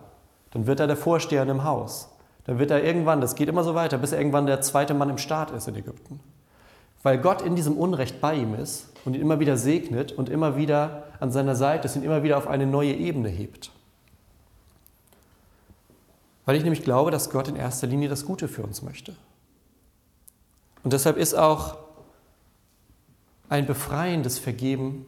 dann 0.52 0.66
wird 0.66 0.80
er 0.80 0.88
der 0.88 0.98
Vorsteher 0.98 1.44
im 1.44 1.64
Haus, 1.64 2.10
dann 2.46 2.60
wird 2.60 2.72
er 2.72 2.84
irgendwann, 2.84 3.22
das 3.22 3.36
geht 3.36 3.50
immer 3.50 3.64
so 3.64 3.76
weiter, 3.76 3.98
bis 3.98 4.12
er 4.12 4.20
irgendwann 4.20 4.46
der 4.46 4.62
zweite 4.62 4.94
Mann 4.94 5.10
im 5.10 5.18
Staat 5.18 5.52
ist 5.52 5.68
in 5.68 5.76
Ägypten. 5.76 6.20
Weil 7.04 7.18
Gott 7.20 7.42
in 7.42 7.56
diesem 7.56 7.78
Unrecht 7.78 8.22
bei 8.22 8.36
ihm 8.36 8.56
ist 8.56 8.88
und 9.06 9.16
ihn 9.16 9.22
immer 9.22 9.40
wieder 9.40 9.58
segnet 9.58 10.14
und 10.14 10.30
immer 10.30 10.58
wieder 10.58 11.04
an 11.20 11.32
seiner 11.32 11.56
Seite 11.56 11.86
ist, 11.86 11.96
ihn 11.96 12.04
immer 12.04 12.24
wieder 12.24 12.38
auf 12.38 12.48
eine 12.48 12.66
neue 12.66 12.94
Ebene 12.94 13.30
hebt. 13.30 13.72
Weil 16.46 16.56
ich 16.56 16.64
nämlich 16.64 16.84
glaube, 16.84 17.12
dass 17.12 17.30
Gott 17.30 17.48
in 17.48 17.56
erster 17.56 17.88
Linie 17.88 18.10
das 18.10 18.26
Gute 18.26 18.48
für 18.48 18.64
uns 18.64 18.82
möchte. 18.82 19.16
Und 20.84 20.94
deshalb 20.94 21.18
ist 21.18 21.34
auch 21.34 21.78
ein 23.50 23.66
befreiendes 23.66 24.40
Vergeben 24.40 25.06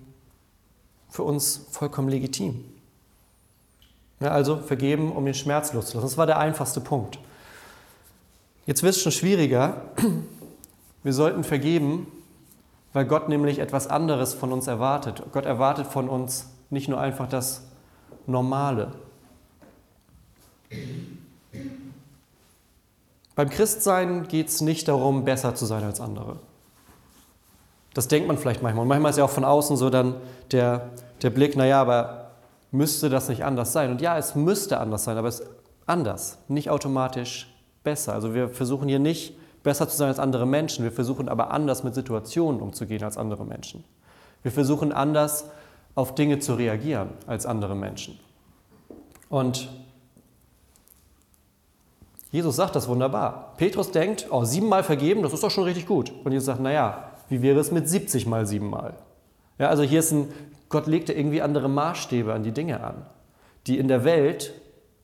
für 1.09 1.23
uns 1.23 1.65
vollkommen 1.71 2.09
legitim. 2.09 2.63
Ja, 4.19 4.31
also 4.31 4.57
vergeben, 4.57 5.11
um 5.11 5.25
den 5.25 5.33
Schmerz 5.33 5.73
loszulassen. 5.73 6.09
Das 6.09 6.17
war 6.17 6.25
der 6.25 6.39
einfachste 6.39 6.79
Punkt. 6.79 7.19
Jetzt 8.65 8.81
wird 8.83 8.95
es 8.95 9.01
schon 9.01 9.11
schwieriger. 9.11 9.81
Wir 11.05 11.13
sollten 11.13 11.43
vergeben, 11.43 12.07
weil 12.91 13.05
Gott 13.05 13.29
nämlich 13.29 13.59
etwas 13.59 13.85
anderes 13.85 14.33
von 14.33 14.51
uns 14.51 14.65
erwartet. 14.65 15.21
Gott 15.31 15.45
erwartet 15.45 15.85
von 15.85 16.09
uns 16.09 16.49
nicht 16.71 16.89
nur 16.89 16.99
einfach 16.99 17.29
das 17.29 17.61
Normale. 18.25 18.91
Beim 23.35 23.51
Christsein 23.51 24.27
geht 24.27 24.47
es 24.47 24.61
nicht 24.61 24.87
darum, 24.87 25.25
besser 25.25 25.53
zu 25.53 25.67
sein 25.67 25.83
als 25.83 26.01
andere. 26.01 26.37
Das 27.93 28.07
denkt 28.07 28.27
man 28.27 28.39
vielleicht 28.39 28.63
manchmal. 28.63 28.81
Und 28.81 28.87
manchmal 28.87 29.11
ist 29.11 29.17
ja 29.17 29.25
auch 29.25 29.29
von 29.29 29.45
außen 29.45 29.77
so 29.77 29.91
dann 29.91 30.15
der, 30.51 30.89
der 31.21 31.29
Blick, 31.29 31.55
naja, 31.55 31.79
aber 31.79 32.31
müsste 32.71 33.09
das 33.09 33.29
nicht 33.29 33.45
anders 33.45 33.73
sein? 33.73 33.91
Und 33.91 34.01
ja, 34.01 34.17
es 34.17 34.33
müsste 34.33 34.79
anders 34.79 35.03
sein, 35.03 35.19
aber 35.19 35.27
es 35.27 35.41
ist 35.41 35.49
anders, 35.85 36.39
nicht 36.47 36.71
automatisch 36.71 37.55
besser. 37.83 38.13
Also 38.13 38.33
wir 38.33 38.49
versuchen 38.49 38.89
hier 38.89 38.97
nicht 38.97 39.37
besser 39.65 39.89
zu 39.89 39.97
sein 39.97 40.07
als 40.07 40.19
andere 40.19 40.45
Menschen, 40.45 40.85
wir 40.85 40.91
versuchen 40.91 41.27
aber 41.27 41.51
anders 41.51 41.83
mit 41.83 41.95
Situationen 41.95 42.61
umzugehen 42.61 43.03
als 43.03 43.17
andere 43.17 43.45
Menschen. 43.45 43.83
Wir 44.43 44.51
versuchen 44.51 44.93
anders 44.93 45.49
auf 45.95 46.13
Dinge 46.13 46.39
zu 46.39 46.53
reagieren 46.53 47.09
als 47.25 47.45
andere 47.45 47.75
Menschen. 47.75 48.19
Und 49.27 49.69
Jesus 52.31 52.55
sagt 52.55 52.75
das 52.75 52.87
wunderbar. 52.87 53.55
Petrus 53.57 53.91
denkt, 53.91 54.27
oh, 54.29 54.43
siebenmal 54.43 54.83
vergeben, 54.83 55.23
das 55.23 55.33
ist 55.33 55.41
doch 55.41 55.49
schon 55.49 55.63
richtig 55.63 55.87
gut. 55.87 56.13
Und 56.23 56.31
Jesus 56.31 56.45
sagt, 56.45 56.59
naja, 56.59 57.11
wie 57.27 57.41
wäre 57.41 57.59
es 57.59 57.71
mit 57.71 57.89
70 57.89 58.27
mal 58.27 58.45
siebenmal? 58.45 58.93
Ja, 59.57 59.69
also 59.69 59.81
hier 59.81 59.99
ist 59.99 60.11
ein, 60.11 60.27
Gott 60.69 60.85
legte 60.85 61.13
irgendwie 61.13 61.41
andere 61.41 61.69
Maßstäbe 61.69 62.31
an 62.33 62.43
die 62.43 62.51
Dinge 62.51 62.83
an, 62.83 63.05
die 63.65 63.79
in 63.79 63.87
der 63.87 64.03
Welt, 64.03 64.53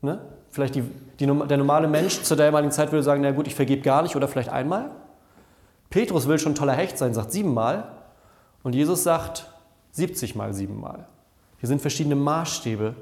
ne, 0.02 0.20
vielleicht 0.50 0.76
die, 0.76 0.84
die, 1.22 1.48
der 1.48 1.56
normale 1.56 1.88
Mensch 1.88 2.22
zu 2.22 2.34
der 2.34 2.46
damaligen 2.46 2.72
Zeit 2.72 2.90
würde 2.90 3.02
sagen, 3.02 3.22
na 3.22 3.30
gut, 3.30 3.46
ich 3.46 3.54
vergebe 3.54 3.82
gar 3.82 4.02
nicht 4.02 4.16
oder 4.16 4.28
vielleicht 4.28 4.48
einmal. 4.48 4.90
Petrus 5.88 6.26
will 6.26 6.38
schon 6.38 6.54
toller 6.54 6.72
Hecht 6.72 6.98
sein, 6.98 7.14
sagt 7.14 7.32
siebenmal. 7.32 7.88
Und 8.62 8.74
Jesus 8.74 9.02
sagt 9.02 9.46
70 9.92 10.34
mal 10.34 10.52
siebenmal. 10.52 11.06
Hier 11.58 11.68
sind 11.68 11.80
verschiedene 11.80 12.16
Maßstäbe 12.16 12.94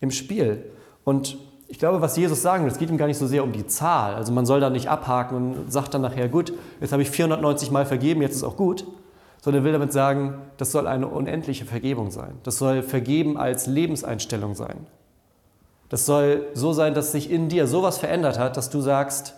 im 0.00 0.10
Spiel. 0.10 0.64
Und 1.04 1.36
ich 1.68 1.78
glaube, 1.78 2.00
was 2.00 2.16
Jesus 2.16 2.42
sagen 2.42 2.64
will, 2.64 2.70
es 2.70 2.78
geht 2.78 2.90
ihm 2.90 2.96
gar 2.96 3.06
nicht 3.06 3.18
so 3.18 3.26
sehr 3.26 3.42
um 3.42 3.52
die 3.52 3.66
Zahl. 3.66 4.14
Also 4.14 4.32
man 4.32 4.46
soll 4.46 4.60
da 4.60 4.70
nicht 4.70 4.88
abhaken 4.88 5.36
und 5.36 5.72
sagt 5.72 5.94
dann 5.94 6.02
nachher, 6.02 6.28
gut, 6.28 6.52
jetzt 6.80 6.92
habe 6.92 7.02
ich 7.02 7.10
490 7.10 7.70
Mal 7.70 7.86
vergeben, 7.86 8.22
jetzt 8.22 8.36
ist 8.36 8.44
auch 8.44 8.56
gut. 8.56 8.86
Sondern 9.42 9.64
will 9.64 9.72
damit 9.72 9.92
sagen, 9.92 10.38
das 10.56 10.72
soll 10.72 10.86
eine 10.86 11.06
unendliche 11.06 11.66
Vergebung 11.66 12.10
sein. 12.10 12.32
Das 12.42 12.58
soll 12.58 12.82
Vergeben 12.82 13.36
als 13.36 13.66
Lebenseinstellung 13.66 14.54
sein. 14.54 14.86
Das 15.88 16.06
soll 16.06 16.46
so 16.54 16.72
sein, 16.72 16.94
dass 16.94 17.12
sich 17.12 17.30
in 17.30 17.48
dir 17.48 17.66
sowas 17.66 17.98
verändert 17.98 18.38
hat, 18.38 18.56
dass 18.56 18.70
du 18.70 18.80
sagst, 18.80 19.34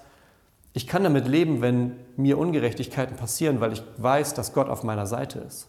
ich 0.73 0.87
kann 0.87 1.03
damit 1.03 1.27
leben, 1.27 1.61
wenn 1.61 1.97
mir 2.17 2.39
Ungerechtigkeiten 2.39 3.17
passieren, 3.17 3.61
weil 3.61 3.73
ich 3.73 3.83
weiß, 3.97 4.35
dass 4.35 4.53
Gott 4.53 4.69
auf 4.69 4.83
meiner 4.83 5.07
Seite 5.07 5.41
ist. 5.41 5.69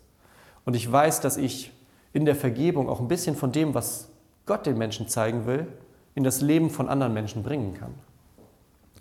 Und 0.65 0.75
ich 0.75 0.89
weiß, 0.89 1.21
dass 1.21 1.37
ich 1.37 1.71
in 2.13 2.25
der 2.25 2.35
Vergebung 2.35 2.89
auch 2.89 2.99
ein 2.99 3.07
bisschen 3.07 3.35
von 3.35 3.51
dem, 3.51 3.73
was 3.73 4.09
Gott 4.45 4.65
den 4.65 4.77
Menschen 4.77 5.07
zeigen 5.07 5.45
will, 5.45 5.67
in 6.15 6.23
das 6.23 6.41
Leben 6.41 6.69
von 6.69 6.89
anderen 6.89 7.13
Menschen 7.13 7.43
bringen 7.43 7.73
kann. 7.73 7.93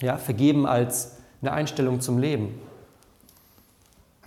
Ja, 0.00 0.16
vergeben 0.16 0.66
als 0.66 1.16
eine 1.40 1.52
Einstellung 1.52 2.00
zum 2.00 2.18
Leben. 2.18 2.61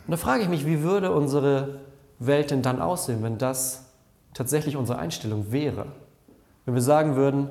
Und 0.05 0.11
da 0.11 0.17
frage 0.17 0.43
ich 0.43 0.49
mich, 0.49 0.65
wie 0.65 0.81
würde 0.81 1.11
unsere 1.11 1.79
Welt 2.19 2.51
denn 2.51 2.61
dann 2.61 2.81
aussehen, 2.81 3.23
wenn 3.23 3.37
das 3.37 3.85
tatsächlich 4.33 4.75
unsere 4.75 4.99
Einstellung 4.99 5.51
wäre? 5.51 5.87
Wenn 6.65 6.75
wir 6.75 6.81
sagen 6.81 7.15
würden, 7.15 7.49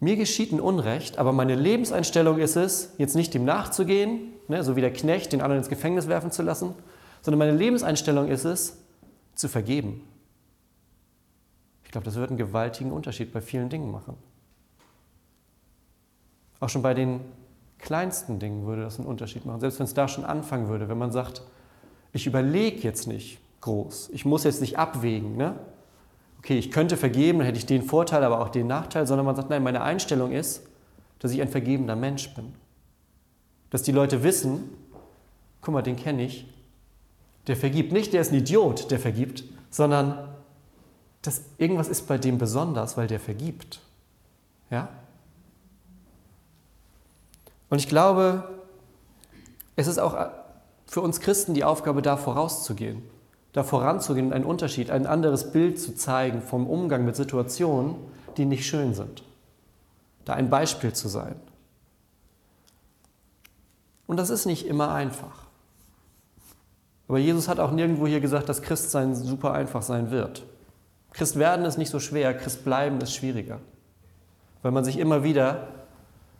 mir 0.00 0.16
geschieht 0.16 0.52
ein 0.52 0.60
Unrecht, 0.60 1.18
aber 1.18 1.32
meine 1.32 1.54
Lebenseinstellung 1.54 2.38
ist 2.38 2.56
es, 2.56 2.92
jetzt 2.98 3.16
nicht 3.16 3.32
dem 3.32 3.44
nachzugehen, 3.44 4.32
ne, 4.48 4.62
so 4.62 4.76
wie 4.76 4.80
der 4.80 4.92
Knecht 4.92 5.32
den 5.32 5.40
anderen 5.40 5.58
ins 5.58 5.70
Gefängnis 5.70 6.08
werfen 6.08 6.30
zu 6.30 6.42
lassen, 6.42 6.74
sondern 7.22 7.38
meine 7.38 7.56
Lebenseinstellung 7.56 8.28
ist 8.28 8.44
es, 8.44 8.76
zu 9.34 9.48
vergeben. 9.48 10.02
Ich 11.84 11.90
glaube, 11.90 12.04
das 12.04 12.14
würde 12.16 12.30
einen 12.30 12.38
gewaltigen 12.38 12.92
Unterschied 12.92 13.32
bei 13.32 13.40
vielen 13.40 13.68
Dingen 13.68 13.90
machen. 13.90 14.16
Auch 16.60 16.68
schon 16.68 16.82
bei 16.82 16.94
den 16.94 17.20
kleinsten 17.78 18.38
Dingen 18.38 18.66
würde 18.66 18.82
das 18.82 18.98
einen 18.98 19.08
Unterschied 19.08 19.44
machen. 19.44 19.60
Selbst 19.60 19.78
wenn 19.78 19.86
es 19.86 19.94
da 19.94 20.08
schon 20.08 20.24
anfangen 20.24 20.68
würde, 20.68 20.88
wenn 20.88 20.98
man 20.98 21.12
sagt, 21.12 21.42
ich 22.12 22.26
überlege 22.26 22.78
jetzt 22.78 23.06
nicht 23.06 23.38
groß, 23.60 24.10
ich 24.12 24.24
muss 24.24 24.44
jetzt 24.44 24.60
nicht 24.60 24.78
abwägen, 24.78 25.36
ne? 25.36 25.54
Okay, 26.44 26.58
ich 26.58 26.70
könnte 26.70 26.98
vergeben, 26.98 27.38
dann 27.38 27.46
hätte 27.46 27.56
ich 27.56 27.64
den 27.64 27.82
Vorteil, 27.82 28.22
aber 28.22 28.40
auch 28.40 28.50
den 28.50 28.66
Nachteil, 28.66 29.06
sondern 29.06 29.24
man 29.24 29.34
sagt, 29.34 29.48
nein, 29.48 29.62
meine 29.62 29.80
Einstellung 29.80 30.30
ist, 30.30 30.60
dass 31.18 31.32
ich 31.32 31.40
ein 31.40 31.48
vergebender 31.48 31.96
Mensch 31.96 32.34
bin. 32.34 32.54
Dass 33.70 33.82
die 33.82 33.92
Leute 33.92 34.22
wissen, 34.22 34.68
guck 35.62 35.72
mal, 35.72 35.80
den 35.80 35.96
kenne 35.96 36.22
ich, 36.22 36.46
der 37.46 37.56
vergibt. 37.56 37.92
Nicht, 37.92 38.12
der 38.12 38.20
ist 38.20 38.30
ein 38.30 38.36
Idiot, 38.36 38.90
der 38.90 38.98
vergibt, 38.98 39.44
sondern 39.70 40.28
dass 41.22 41.40
irgendwas 41.56 41.88
ist 41.88 42.06
bei 42.06 42.18
dem 42.18 42.36
besonders, 42.36 42.98
weil 42.98 43.06
der 43.06 43.20
vergibt. 43.20 43.80
Ja? 44.68 44.90
Und 47.70 47.78
ich 47.78 47.88
glaube, 47.88 48.50
es 49.76 49.86
ist 49.86 49.96
auch 49.96 50.28
für 50.86 51.00
uns 51.00 51.20
Christen 51.20 51.54
die 51.54 51.64
Aufgabe, 51.64 52.02
da 52.02 52.18
vorauszugehen, 52.18 53.02
da 53.54 53.62
voranzugehen 53.62 54.26
und 54.26 54.32
einen 54.32 54.44
Unterschied, 54.44 54.90
ein 54.90 55.06
anderes 55.06 55.52
Bild 55.52 55.80
zu 55.80 55.94
zeigen 55.94 56.42
vom 56.42 56.66
Umgang 56.66 57.04
mit 57.04 57.16
Situationen, 57.16 57.94
die 58.36 58.44
nicht 58.44 58.66
schön 58.66 58.94
sind. 58.94 59.22
Da 60.24 60.34
ein 60.34 60.50
Beispiel 60.50 60.92
zu 60.92 61.08
sein. 61.08 61.36
Und 64.08 64.18
das 64.18 64.28
ist 64.28 64.44
nicht 64.44 64.66
immer 64.66 64.92
einfach. 64.92 65.44
Aber 67.06 67.18
Jesus 67.18 67.48
hat 67.48 67.60
auch 67.60 67.70
nirgendwo 67.70 68.08
hier 68.08 68.20
gesagt, 68.20 68.48
dass 68.48 68.60
Christsein 68.60 69.14
super 69.14 69.52
einfach 69.52 69.82
sein 69.82 70.10
wird. 70.10 70.44
Christ 71.12 71.38
werden 71.38 71.64
ist 71.64 71.78
nicht 71.78 71.90
so 71.90 72.00
schwer, 72.00 72.34
Christ 72.34 72.64
bleiben 72.64 73.00
ist 73.00 73.14
schwieriger. 73.14 73.60
Weil 74.62 74.72
man 74.72 74.84
sich 74.84 74.98
immer 74.98 75.22
wieder 75.22 75.68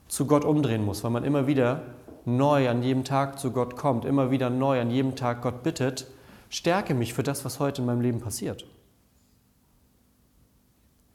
zu 0.08 0.26
Gott 0.26 0.44
umdrehen 0.44 0.84
muss, 0.84 1.04
weil 1.04 1.12
man 1.12 1.22
immer 1.22 1.46
wieder 1.46 1.82
neu 2.24 2.68
an 2.68 2.82
jedem 2.82 3.04
Tag 3.04 3.38
zu 3.38 3.52
Gott 3.52 3.76
kommt, 3.76 4.04
immer 4.04 4.32
wieder 4.32 4.50
neu 4.50 4.80
an 4.80 4.90
jedem 4.90 5.14
Tag 5.14 5.42
Gott 5.42 5.62
bittet, 5.62 6.08
stärke 6.54 6.94
mich 6.94 7.14
für 7.14 7.22
das, 7.22 7.44
was 7.44 7.58
heute 7.58 7.82
in 7.82 7.86
meinem 7.86 8.00
Leben 8.00 8.20
passiert. 8.20 8.64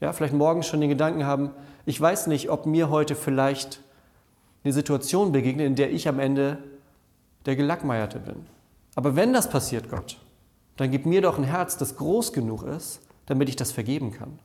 Ja, 0.00 0.12
vielleicht 0.12 0.34
morgen 0.34 0.62
schon 0.62 0.80
den 0.80 0.90
Gedanken 0.90 1.24
haben, 1.24 1.50
ich 1.86 2.00
weiß 2.00 2.26
nicht, 2.26 2.50
ob 2.50 2.66
mir 2.66 2.90
heute 2.90 3.14
vielleicht 3.14 3.80
eine 4.64 4.72
Situation 4.72 5.32
begegnet, 5.32 5.66
in 5.66 5.76
der 5.76 5.92
ich 5.92 6.08
am 6.08 6.18
Ende 6.18 6.58
der 7.46 7.56
Gelackmeierte 7.56 8.18
bin. 8.18 8.46
Aber 8.94 9.16
wenn 9.16 9.32
das 9.32 9.48
passiert, 9.48 9.88
Gott, 9.88 10.18
dann 10.76 10.90
gib 10.90 11.06
mir 11.06 11.22
doch 11.22 11.38
ein 11.38 11.44
Herz, 11.44 11.78
das 11.78 11.96
groß 11.96 12.32
genug 12.32 12.62
ist, 12.64 13.00
damit 13.26 13.48
ich 13.48 13.56
das 13.56 13.72
vergeben 13.72 14.12
kann. 14.12 14.38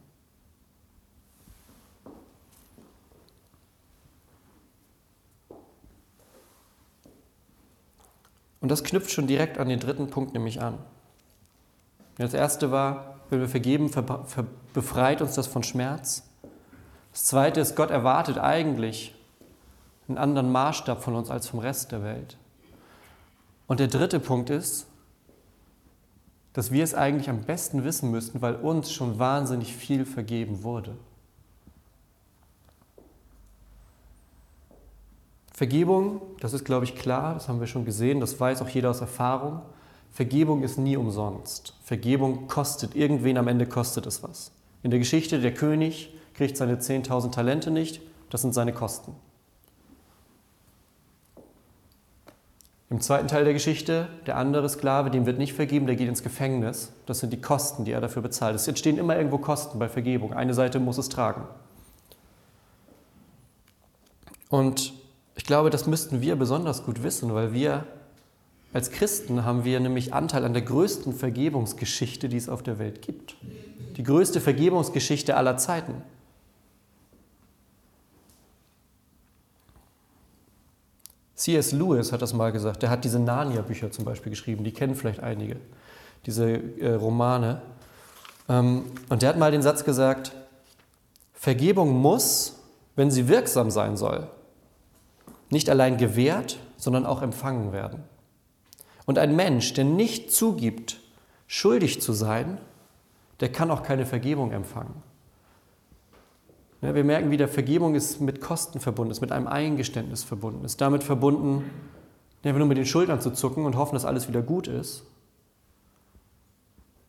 Und 8.65 8.69
das 8.69 8.83
knüpft 8.83 9.11
schon 9.11 9.27
direkt 9.27 9.59
an 9.59 9.69
den 9.69 9.79
dritten 9.79 10.09
Punkt 10.09 10.33
nämlich 10.33 10.59
an. 10.59 10.79
Das 12.17 12.33
erste 12.33 12.71
war, 12.71 13.17
wenn 13.29 13.39
wir 13.39 13.47
vergeben, 13.47 13.91
befreit 14.73 15.21
uns 15.21 15.35
das 15.35 15.45
von 15.45 15.61
Schmerz. 15.61 16.23
Das 17.11 17.25
zweite 17.25 17.59
ist, 17.59 17.75
Gott 17.75 17.91
erwartet 17.91 18.39
eigentlich 18.39 19.13
einen 20.07 20.17
anderen 20.17 20.51
Maßstab 20.51 21.03
von 21.03 21.13
uns 21.13 21.29
als 21.29 21.47
vom 21.47 21.59
Rest 21.59 21.91
der 21.91 22.03
Welt. 22.03 22.37
Und 23.67 23.79
der 23.79 23.87
dritte 23.87 24.19
Punkt 24.19 24.49
ist, 24.49 24.87
dass 26.53 26.71
wir 26.71 26.83
es 26.83 26.95
eigentlich 26.95 27.29
am 27.29 27.43
besten 27.43 27.83
wissen 27.83 28.09
müssten, 28.09 28.41
weil 28.41 28.55
uns 28.55 28.91
schon 28.91 29.19
wahnsinnig 29.19 29.75
viel 29.75 30.07
vergeben 30.07 30.63
wurde. 30.63 30.97
Vergebung, 35.55 36.21
das 36.41 36.51
ist, 36.51 36.65
glaube 36.65 36.83
ich, 36.83 36.95
klar, 36.95 37.33
das 37.33 37.47
haben 37.47 37.61
wir 37.61 37.67
schon 37.67 37.85
gesehen, 37.85 38.19
das 38.19 38.37
weiß 38.37 38.61
auch 38.61 38.67
jeder 38.67 38.89
aus 38.89 38.99
Erfahrung. 38.99 39.61
Vergebung 40.11 40.63
ist 40.63 40.77
nie 40.77 40.97
umsonst. 40.97 41.75
Vergebung 41.81 42.47
kostet, 42.47 42.93
irgendwen 42.93 43.37
am 43.37 43.47
Ende 43.47 43.65
kostet 43.65 44.05
es 44.05 44.21
was. 44.21 44.51
In 44.83 44.91
der 44.91 44.99
Geschichte, 44.99 45.39
der 45.39 45.53
König 45.53 46.13
kriegt 46.33 46.57
seine 46.57 46.75
10.000 46.75 47.31
Talente 47.31 47.71
nicht, 47.71 48.01
das 48.29 48.41
sind 48.41 48.53
seine 48.53 48.73
Kosten. 48.73 49.15
Im 52.89 52.99
zweiten 52.99 53.29
Teil 53.29 53.45
der 53.45 53.53
Geschichte, 53.53 54.09
der 54.27 54.35
andere 54.35 54.67
Sklave, 54.67 55.09
dem 55.09 55.25
wird 55.25 55.37
nicht 55.37 55.53
vergeben, 55.53 55.87
der 55.87 55.95
geht 55.95 56.09
ins 56.09 56.21
Gefängnis. 56.21 56.91
Das 57.05 57.19
sind 57.19 57.31
die 57.31 57.41
Kosten, 57.41 57.85
die 57.85 57.93
er 57.93 58.01
dafür 58.01 58.21
bezahlt. 58.21 58.55
Es 58.55 58.67
entstehen 58.67 58.97
immer 58.97 59.15
irgendwo 59.15 59.37
Kosten 59.37 59.79
bei 59.79 59.87
Vergebung. 59.87 60.33
Eine 60.33 60.53
Seite 60.53 60.81
muss 60.81 60.97
es 60.97 61.07
tragen. 61.07 61.47
Und 64.49 64.93
ich 65.35 65.43
glaube, 65.43 65.69
das 65.69 65.85
müssten 65.85 66.21
wir 66.21 66.35
besonders 66.35 66.83
gut 66.83 67.03
wissen, 67.03 67.33
weil 67.33 67.53
wir 67.53 67.85
als 68.73 68.91
Christen 68.91 69.45
haben 69.45 69.63
wir 69.63 69.79
nämlich 69.79 70.13
Anteil 70.13 70.43
an 70.43 70.53
der 70.53 70.61
größten 70.61 71.13
Vergebungsgeschichte, 71.13 72.27
die 72.27 72.37
es 72.37 72.49
auf 72.49 72.61
der 72.61 72.79
Welt 72.79 73.01
gibt. 73.01 73.35
Die 73.95 74.03
größte 74.03 74.41
Vergebungsgeschichte 74.41 75.37
aller 75.37 75.55
Zeiten. 75.57 76.01
C.S. 81.35 81.71
Lewis 81.73 82.11
hat 82.11 82.21
das 82.21 82.33
mal 82.33 82.51
gesagt. 82.51 82.81
Der 82.81 82.89
hat 82.89 83.03
diese 83.03 83.19
Narnia-Bücher 83.19 83.91
zum 83.91 84.03
Beispiel 84.03 84.29
geschrieben. 84.29 84.63
Die 84.63 84.71
kennen 84.71 84.95
vielleicht 84.95 85.19
einige, 85.19 85.57
diese 86.25 86.49
äh, 86.49 86.93
Romane. 86.95 87.61
Ähm, 88.49 88.85
und 89.09 89.21
der 89.21 89.29
hat 89.29 89.37
mal 89.37 89.51
den 89.51 89.61
Satz 89.61 89.83
gesagt: 89.83 90.33
Vergebung 91.33 91.91
muss, 91.91 92.59
wenn 92.95 93.11
sie 93.11 93.27
wirksam 93.27 93.69
sein 93.69 93.95
soll, 93.95 94.27
nicht 95.49 95.69
allein 95.69 95.97
gewährt, 95.97 96.59
sondern 96.77 97.05
auch 97.05 97.21
empfangen 97.21 97.71
werden. 97.71 98.03
Und 99.05 99.17
ein 99.19 99.35
Mensch, 99.35 99.73
der 99.73 99.85
nicht 99.85 100.31
zugibt, 100.31 100.99
schuldig 101.47 102.01
zu 102.01 102.13
sein, 102.13 102.59
der 103.39 103.51
kann 103.51 103.69
auch 103.69 103.83
keine 103.83 104.05
Vergebung 104.05 104.51
empfangen. 104.51 105.03
Ja, 106.81 106.93
wir 106.93 107.03
merken 107.03 107.31
wieder, 107.31 107.47
Vergebung 107.47 107.95
ist 107.95 108.21
mit 108.21 108.41
Kosten 108.41 108.79
verbunden, 108.79 109.11
ist 109.11 109.21
mit 109.21 109.31
einem 109.31 109.47
Eingeständnis 109.47 110.23
verbunden, 110.23 110.65
ist 110.65 110.81
damit 110.81 111.03
verbunden, 111.03 111.69
ja, 112.43 112.53
nur 112.53 112.67
mit 112.67 112.77
den 112.77 112.85
Schultern 112.85 113.21
zu 113.21 113.31
zucken 113.31 113.65
und 113.65 113.75
hoffen, 113.75 113.95
dass 113.95 114.05
alles 114.05 114.27
wieder 114.27 114.43
gut 114.43 114.67
ist, 114.67 115.03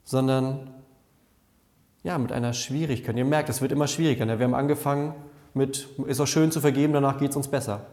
sondern 0.05 0.71
ja, 2.02 2.16
mit 2.16 2.33
einer 2.33 2.52
Schwierigkeit. 2.52 3.16
Ihr 3.16 3.25
merkt, 3.25 3.49
es 3.49 3.61
wird 3.61 3.73
immer 3.73 3.88
schwieriger. 3.88 4.25
Ne? 4.25 4.38
Wir 4.38 4.47
haben 4.47 4.55
angefangen 4.55 5.14
mit, 5.52 5.88
ist 6.07 6.21
auch 6.21 6.26
schön 6.26 6.52
zu 6.52 6.61
vergeben, 6.61 6.93
danach 6.93 7.19
geht 7.19 7.31
es 7.31 7.37
uns 7.37 7.49
besser. 7.49 7.87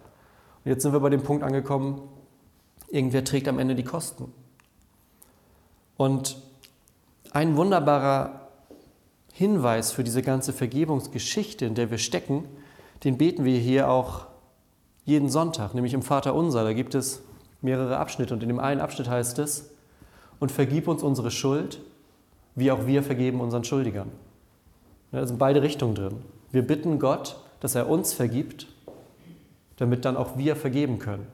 Und 0.63 0.71
jetzt 0.71 0.83
sind 0.83 0.93
wir 0.93 0.99
bei 0.99 1.09
dem 1.09 1.23
Punkt 1.23 1.43
angekommen, 1.43 2.01
irgendwer 2.89 3.23
trägt 3.23 3.47
am 3.47 3.59
Ende 3.59 3.75
die 3.75 3.83
Kosten. 3.83 4.31
Und 5.97 6.37
ein 7.31 7.57
wunderbarer 7.57 8.49
Hinweis 9.33 9.91
für 9.91 10.03
diese 10.03 10.21
ganze 10.21 10.53
Vergebungsgeschichte, 10.53 11.65
in 11.65 11.75
der 11.75 11.89
wir 11.91 11.97
stecken, 11.97 12.45
den 13.03 13.17
beten 13.17 13.43
wir 13.43 13.59
hier 13.59 13.89
auch 13.89 14.27
jeden 15.05 15.29
Sonntag, 15.29 15.73
nämlich 15.73 15.93
im 15.93 16.03
Vater 16.03 16.35
Unser. 16.35 16.63
Da 16.63 16.73
gibt 16.73 16.95
es 16.95 17.21
mehrere 17.61 17.97
Abschnitte 17.97 18.33
und 18.33 18.43
in 18.43 18.49
dem 18.49 18.59
einen 18.59 18.79
Abschnitt 18.79 19.09
heißt 19.09 19.39
es, 19.39 19.71
und 20.39 20.51
vergib 20.51 20.87
uns 20.87 21.03
unsere 21.03 21.31
Schuld, 21.31 21.79
wie 22.55 22.71
auch 22.71 22.85
wir 22.85 23.01
vergeben 23.01 23.41
unseren 23.41 23.63
Schuldigern. 23.63 24.11
Da 25.11 25.25
sind 25.25 25.39
beide 25.39 25.61
Richtungen 25.61 25.95
drin. 25.95 26.17
Wir 26.51 26.65
bitten 26.65 26.99
Gott, 26.99 27.37
dass 27.59 27.75
er 27.75 27.89
uns 27.89 28.13
vergibt, 28.13 28.67
damit 29.77 30.05
dann 30.05 30.17
auch 30.17 30.37
wir 30.37 30.55
vergeben 30.55 30.99
können. 30.99 31.27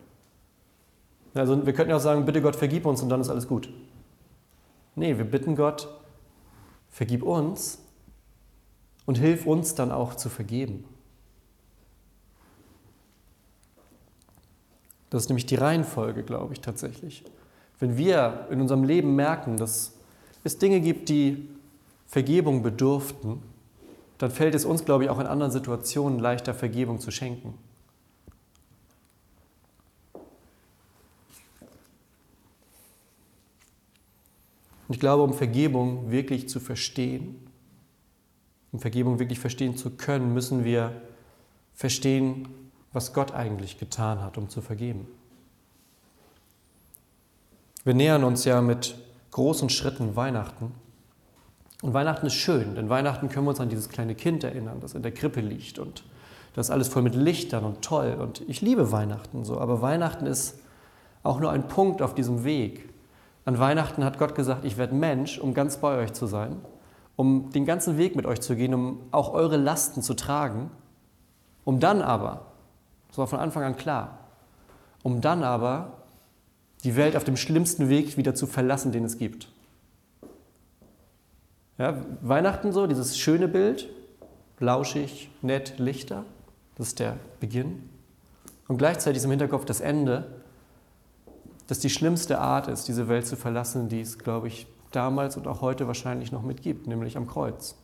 Also 1.33 1.65
wir 1.65 1.73
könnten 1.73 1.91
ja 1.91 1.97
auch 1.97 2.01
sagen, 2.01 2.25
bitte 2.25 2.41
Gott, 2.41 2.55
vergib 2.55 2.85
uns 2.85 3.01
und 3.01 3.09
dann 3.09 3.21
ist 3.21 3.29
alles 3.29 3.47
gut. 3.47 3.69
Nee, 4.95 5.17
wir 5.17 5.25
bitten 5.25 5.55
Gott, 5.55 5.87
vergib 6.89 7.23
uns 7.23 7.79
und 9.05 9.17
hilf 9.17 9.45
uns 9.45 9.75
dann 9.75 9.91
auch 9.91 10.15
zu 10.15 10.29
vergeben. 10.29 10.85
Das 15.09 15.23
ist 15.23 15.29
nämlich 15.29 15.45
die 15.45 15.55
Reihenfolge, 15.55 16.23
glaube 16.23 16.53
ich 16.53 16.61
tatsächlich. 16.61 17.23
Wenn 17.79 17.97
wir 17.97 18.47
in 18.51 18.61
unserem 18.61 18.83
Leben 18.83 19.15
merken, 19.15 19.57
dass 19.57 19.93
es 20.43 20.57
Dinge 20.57 20.81
gibt, 20.81 21.09
die 21.09 21.49
Vergebung 22.05 22.61
bedurften, 22.61 23.41
dann 24.17 24.31
fällt 24.31 24.53
es 24.53 24.65
uns, 24.65 24.83
glaube 24.83 25.05
ich, 25.05 25.09
auch 25.09 25.19
in 25.19 25.27
anderen 25.27 25.51
Situationen 25.51 26.19
leichter, 26.19 26.53
Vergebung 26.53 26.99
zu 26.99 27.09
schenken. 27.09 27.53
Und 34.89 34.95
ich 34.95 34.99
glaube, 34.99 35.21
um 35.21 35.33
Vergebung 35.33 36.09
wirklich 36.09 36.49
zu 36.49 36.59
verstehen, 36.59 37.35
um 38.71 38.79
Vergebung 38.79 39.19
wirklich 39.19 39.39
verstehen 39.39 39.77
zu 39.77 39.91
können, 39.91 40.33
müssen 40.33 40.63
wir 40.63 40.91
verstehen, 41.75 42.47
was 42.91 43.13
Gott 43.13 43.31
eigentlich 43.31 43.77
getan 43.77 44.19
hat, 44.19 44.39
um 44.39 44.49
zu 44.49 44.61
vergeben. 44.61 45.07
Wir 47.83 47.93
nähern 47.93 48.23
uns 48.23 48.45
ja 48.45 48.61
mit 48.61 48.95
großen 49.29 49.69
Schritten 49.69 50.15
Weihnachten. 50.15 50.71
Und 51.83 51.93
Weihnachten 51.93 52.25
ist 52.25 52.33
schön, 52.33 52.73
denn 52.73 52.89
Weihnachten 52.89 53.29
können 53.29 53.45
wir 53.45 53.51
uns 53.51 53.59
an 53.59 53.69
dieses 53.69 53.89
kleine 53.89 54.15
Kind 54.15 54.43
erinnern, 54.43 54.79
das 54.81 54.95
in 54.95 55.03
der 55.03 55.13
Krippe 55.13 55.39
liegt 55.39 55.77
und 55.77 56.03
das 56.55 56.67
ist 56.67 56.71
alles 56.71 56.87
voll 56.87 57.03
mit 57.03 57.13
Lichtern 57.13 57.63
und 57.63 57.83
toll. 57.83 58.17
Und 58.19 58.41
ich 58.49 58.61
liebe 58.61 58.91
Weihnachten 58.91 59.45
so, 59.45 59.59
aber 59.59 59.83
Weihnachten 59.83 60.25
ist 60.25 60.59
auch 61.21 61.39
nur 61.39 61.51
ein 61.51 61.67
Punkt 61.67 62.01
auf 62.01 62.15
diesem 62.15 62.43
Weg. 62.43 62.88
An 63.49 63.57
Weihnachten 63.57 64.05
hat 64.05 64.19
Gott 64.19 64.35
gesagt, 64.35 64.63
ich 64.63 64.77
werde 64.77 64.93
Mensch, 64.93 65.39
um 65.39 65.55
ganz 65.55 65.77
bei 65.77 65.97
euch 65.97 66.13
zu 66.13 66.27
sein, 66.27 66.57
um 67.15 67.49
den 67.49 67.65
ganzen 67.65 67.97
Weg 67.97 68.15
mit 68.15 68.27
euch 68.27 68.41
zu 68.41 68.55
gehen, 68.55 68.75
um 68.75 68.99
auch 69.09 69.33
eure 69.33 69.57
Lasten 69.57 70.03
zu 70.03 70.13
tragen, 70.13 70.69
um 71.63 71.79
dann 71.79 72.03
aber, 72.03 72.45
das 73.07 73.17
war 73.17 73.25
von 73.25 73.39
Anfang 73.39 73.63
an 73.63 73.75
klar, 73.75 74.19
um 75.01 75.19
dann 75.19 75.41
aber 75.41 75.93
die 76.83 76.95
Welt 76.95 77.17
auf 77.17 77.23
dem 77.23 77.35
schlimmsten 77.35 77.89
Weg 77.89 78.17
wieder 78.17 78.35
zu 78.35 78.45
verlassen, 78.45 78.91
den 78.91 79.03
es 79.03 79.17
gibt. 79.17 79.47
Ja, 81.79 81.95
Weihnachten 82.21 82.71
so, 82.71 82.85
dieses 82.85 83.17
schöne 83.17 83.47
Bild, 83.47 83.89
lauschig, 84.59 85.31
nett, 85.41 85.79
Lichter, 85.79 86.23
das 86.75 86.89
ist 86.89 86.99
der 86.99 87.17
Beginn. 87.39 87.89
Und 88.67 88.77
gleichzeitig 88.77 89.23
im 89.23 89.31
Hinterkopf 89.31 89.65
das 89.65 89.81
Ende, 89.81 90.38
das 91.69 91.77
die 91.77 91.91
schlimmste 91.91 92.39
Art 92.39 92.67
ist, 92.67 92.87
diese 92.87 93.07
Welt 93.09 93.27
zu 93.27 93.35
verlassen, 93.35 93.89
die 93.89 94.01
es, 94.01 94.17
glaube 94.17 94.47
ich, 94.47 94.65
damals 94.89 95.37
und 95.37 95.47
auch 95.47 95.61
heute 95.61 95.85
wahrscheinlich 95.85 96.31
noch 96.31 96.41
mitgibt, 96.41 96.87
nämlich 96.87 97.15
am 97.15 97.27
Kreuz. 97.27 97.75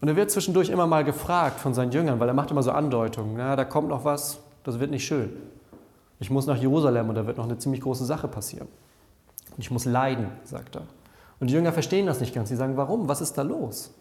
Und 0.00 0.08
er 0.08 0.16
wird 0.16 0.30
zwischendurch 0.30 0.70
immer 0.70 0.86
mal 0.86 1.04
gefragt 1.04 1.60
von 1.60 1.74
seinen 1.74 1.92
Jüngern, 1.92 2.18
weil 2.18 2.28
er 2.28 2.34
macht 2.34 2.50
immer 2.50 2.62
so 2.62 2.70
Andeutungen, 2.70 3.34
na, 3.36 3.56
da 3.56 3.66
kommt 3.66 3.88
noch 3.88 4.06
was, 4.06 4.38
das 4.64 4.80
wird 4.80 4.90
nicht 4.90 5.06
schön. 5.06 5.36
Ich 6.18 6.30
muss 6.30 6.46
nach 6.46 6.56
Jerusalem 6.56 7.10
und 7.10 7.14
da 7.14 7.26
wird 7.26 7.36
noch 7.36 7.44
eine 7.44 7.58
ziemlich 7.58 7.82
große 7.82 8.06
Sache 8.06 8.26
passieren. 8.26 8.68
Und 9.50 9.58
ich 9.58 9.70
muss 9.70 9.84
leiden, 9.84 10.28
sagt 10.44 10.76
er. 10.76 10.86
Und 11.40 11.48
die 11.48 11.54
Jünger 11.54 11.74
verstehen 11.74 12.06
das 12.06 12.20
nicht 12.20 12.34
ganz. 12.34 12.48
Sie 12.48 12.56
sagen, 12.56 12.78
warum? 12.78 13.06
Was 13.06 13.20
ist 13.20 13.34
da 13.34 13.42
los? 13.42 13.92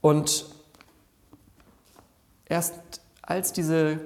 Und 0.00 0.46
erst 2.46 2.80
als 3.20 3.52
diese 3.52 4.00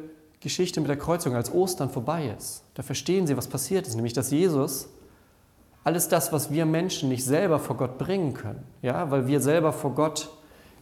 Geschichte 0.47 0.81
mit 0.81 0.89
der 0.89 0.97
Kreuzung, 0.97 1.35
als 1.35 1.53
Ostern 1.53 1.91
vorbei 1.91 2.33
ist, 2.39 2.63
da 2.75 2.85
verstehen 2.85 3.27
sie, 3.27 3.37
was 3.37 3.49
passiert 3.49 3.89
ist, 3.89 3.97
nämlich 3.97 4.13
dass 4.13 4.31
Jesus 4.31 4.89
alles 5.83 6.07
das, 6.07 6.33
was 6.33 6.53
wir 6.53 6.67
Menschen 6.67 7.09
nicht 7.09 7.25
selber 7.25 7.59
vor 7.59 7.77
Gott 7.77 7.99
bringen 7.99 8.33
können, 8.33 8.63
ja, 8.81 9.11
weil 9.11 9.27
wir 9.27 9.41
selber 9.41 9.73
vor 9.73 9.97
Gott 9.97 10.31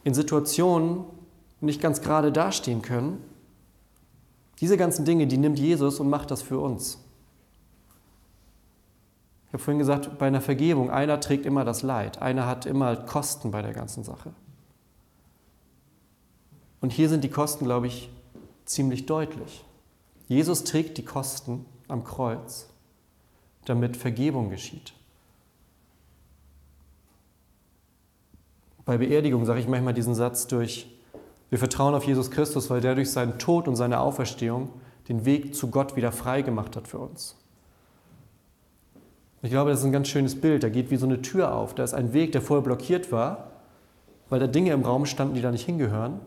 in 0.03 0.13
Situationen 0.13 1.03
nicht 1.61 1.81
ganz 1.81 2.01
gerade 2.01 2.31
dastehen 2.31 2.83
können, 2.83 3.17
diese 4.61 4.77
ganzen 4.77 5.03
Dinge, 5.03 5.25
die 5.25 5.39
nimmt 5.39 5.57
Jesus 5.57 5.99
und 5.99 6.11
macht 6.11 6.29
das 6.29 6.43
für 6.43 6.59
uns. 6.59 6.99
Ich 9.47 9.53
habe 9.53 9.63
vorhin 9.63 9.79
gesagt, 9.79 10.19
bei 10.19 10.27
einer 10.27 10.41
Vergebung, 10.41 10.91
einer 10.91 11.19
trägt 11.19 11.47
immer 11.47 11.65
das 11.65 11.81
Leid, 11.81 12.21
einer 12.21 12.45
hat 12.45 12.67
immer 12.67 12.95
Kosten 12.95 13.49
bei 13.49 13.63
der 13.63 13.73
ganzen 13.73 14.03
Sache. 14.03 14.31
Und 16.81 16.91
hier 16.91 17.09
sind 17.09 17.23
die 17.23 17.29
Kosten, 17.29 17.65
glaube 17.65 17.87
ich, 17.87 18.11
ziemlich 18.65 19.05
deutlich. 19.05 19.63
Jesus 20.27 20.63
trägt 20.63 20.97
die 20.97 21.05
Kosten 21.05 21.65
am 21.87 22.03
Kreuz, 22.03 22.67
damit 23.65 23.95
Vergebung 23.95 24.49
geschieht. 24.49 24.93
Bei 28.85 28.97
Beerdigung 28.97 29.45
sage 29.45 29.59
ich 29.59 29.67
manchmal 29.67 29.93
diesen 29.93 30.15
Satz 30.15 30.47
durch, 30.47 30.87
wir 31.49 31.59
vertrauen 31.59 31.95
auf 31.95 32.05
Jesus 32.05 32.31
Christus, 32.31 32.69
weil 32.69 32.81
der 32.81 32.95
durch 32.95 33.11
seinen 33.11 33.37
Tod 33.37 33.67
und 33.67 33.75
seine 33.75 33.99
Auferstehung 33.99 34.69
den 35.07 35.25
Weg 35.25 35.55
zu 35.55 35.69
Gott 35.69 35.95
wieder 35.95 36.11
frei 36.11 36.41
gemacht 36.41 36.75
hat 36.75 36.87
für 36.87 36.99
uns. 36.99 37.35
Ich 39.41 39.51
glaube, 39.51 39.69
das 39.69 39.79
ist 39.79 39.85
ein 39.85 39.91
ganz 39.91 40.07
schönes 40.07 40.39
Bild. 40.41 40.63
Da 40.63 40.69
geht 40.69 40.89
wie 40.89 40.97
so 40.97 41.05
eine 41.05 41.21
Tür 41.21 41.53
auf. 41.53 41.75
Da 41.75 41.83
ist 41.83 41.93
ein 41.93 42.13
Weg, 42.13 42.31
der 42.31 42.41
vorher 42.41 42.63
blockiert 42.63 43.11
war, 43.11 43.51
weil 44.29 44.39
da 44.39 44.47
Dinge 44.47 44.71
im 44.71 44.81
Raum 44.81 45.05
standen, 45.05 45.35
die 45.35 45.41
da 45.41 45.51
nicht 45.51 45.65
hingehören. 45.65 46.19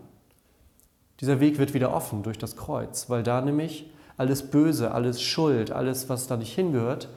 Dieser 1.20 1.40
Weg 1.40 1.59
wird 1.59 1.74
wieder 1.74 1.92
offen 1.92 2.22
durch 2.22 2.38
das 2.38 2.57
Kreuz, 2.57 3.11
weil 3.11 3.22
da 3.22 3.40
nämlich 3.40 3.90
alles 4.16 4.50
Böse, 4.50 4.92
alles 4.92 5.20
Schuld, 5.20 5.70
alles, 5.70 6.09
was 6.09 6.26
da 6.26 6.37
nicht 6.37 6.54
hingehört, 6.54 7.09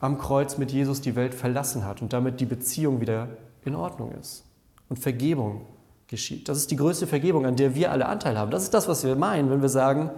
am 0.00 0.18
Kreuz 0.18 0.58
mit 0.58 0.72
Jesus 0.72 1.00
die 1.00 1.16
Welt 1.16 1.34
verlassen 1.34 1.84
hat 1.84 2.02
und 2.02 2.12
damit 2.12 2.40
die 2.40 2.46
Beziehung 2.46 3.00
wieder 3.00 3.28
in 3.64 3.74
Ordnung 3.74 4.12
ist 4.20 4.44
und 4.88 4.98
Vergebung 4.98 5.66
geschieht. 6.08 6.48
Das 6.48 6.58
ist 6.58 6.70
die 6.70 6.76
größte 6.76 7.06
Vergebung, 7.06 7.46
an 7.46 7.56
der 7.56 7.74
wir 7.74 7.90
alle 7.90 8.06
Anteil 8.06 8.38
haben. 8.38 8.50
Das 8.50 8.64
ist 8.64 8.74
das, 8.74 8.88
was 8.88 9.04
wir 9.04 9.16
meinen, 9.16 9.50
wenn 9.50 9.62
wir 9.62 9.68
sagen, 9.68 10.10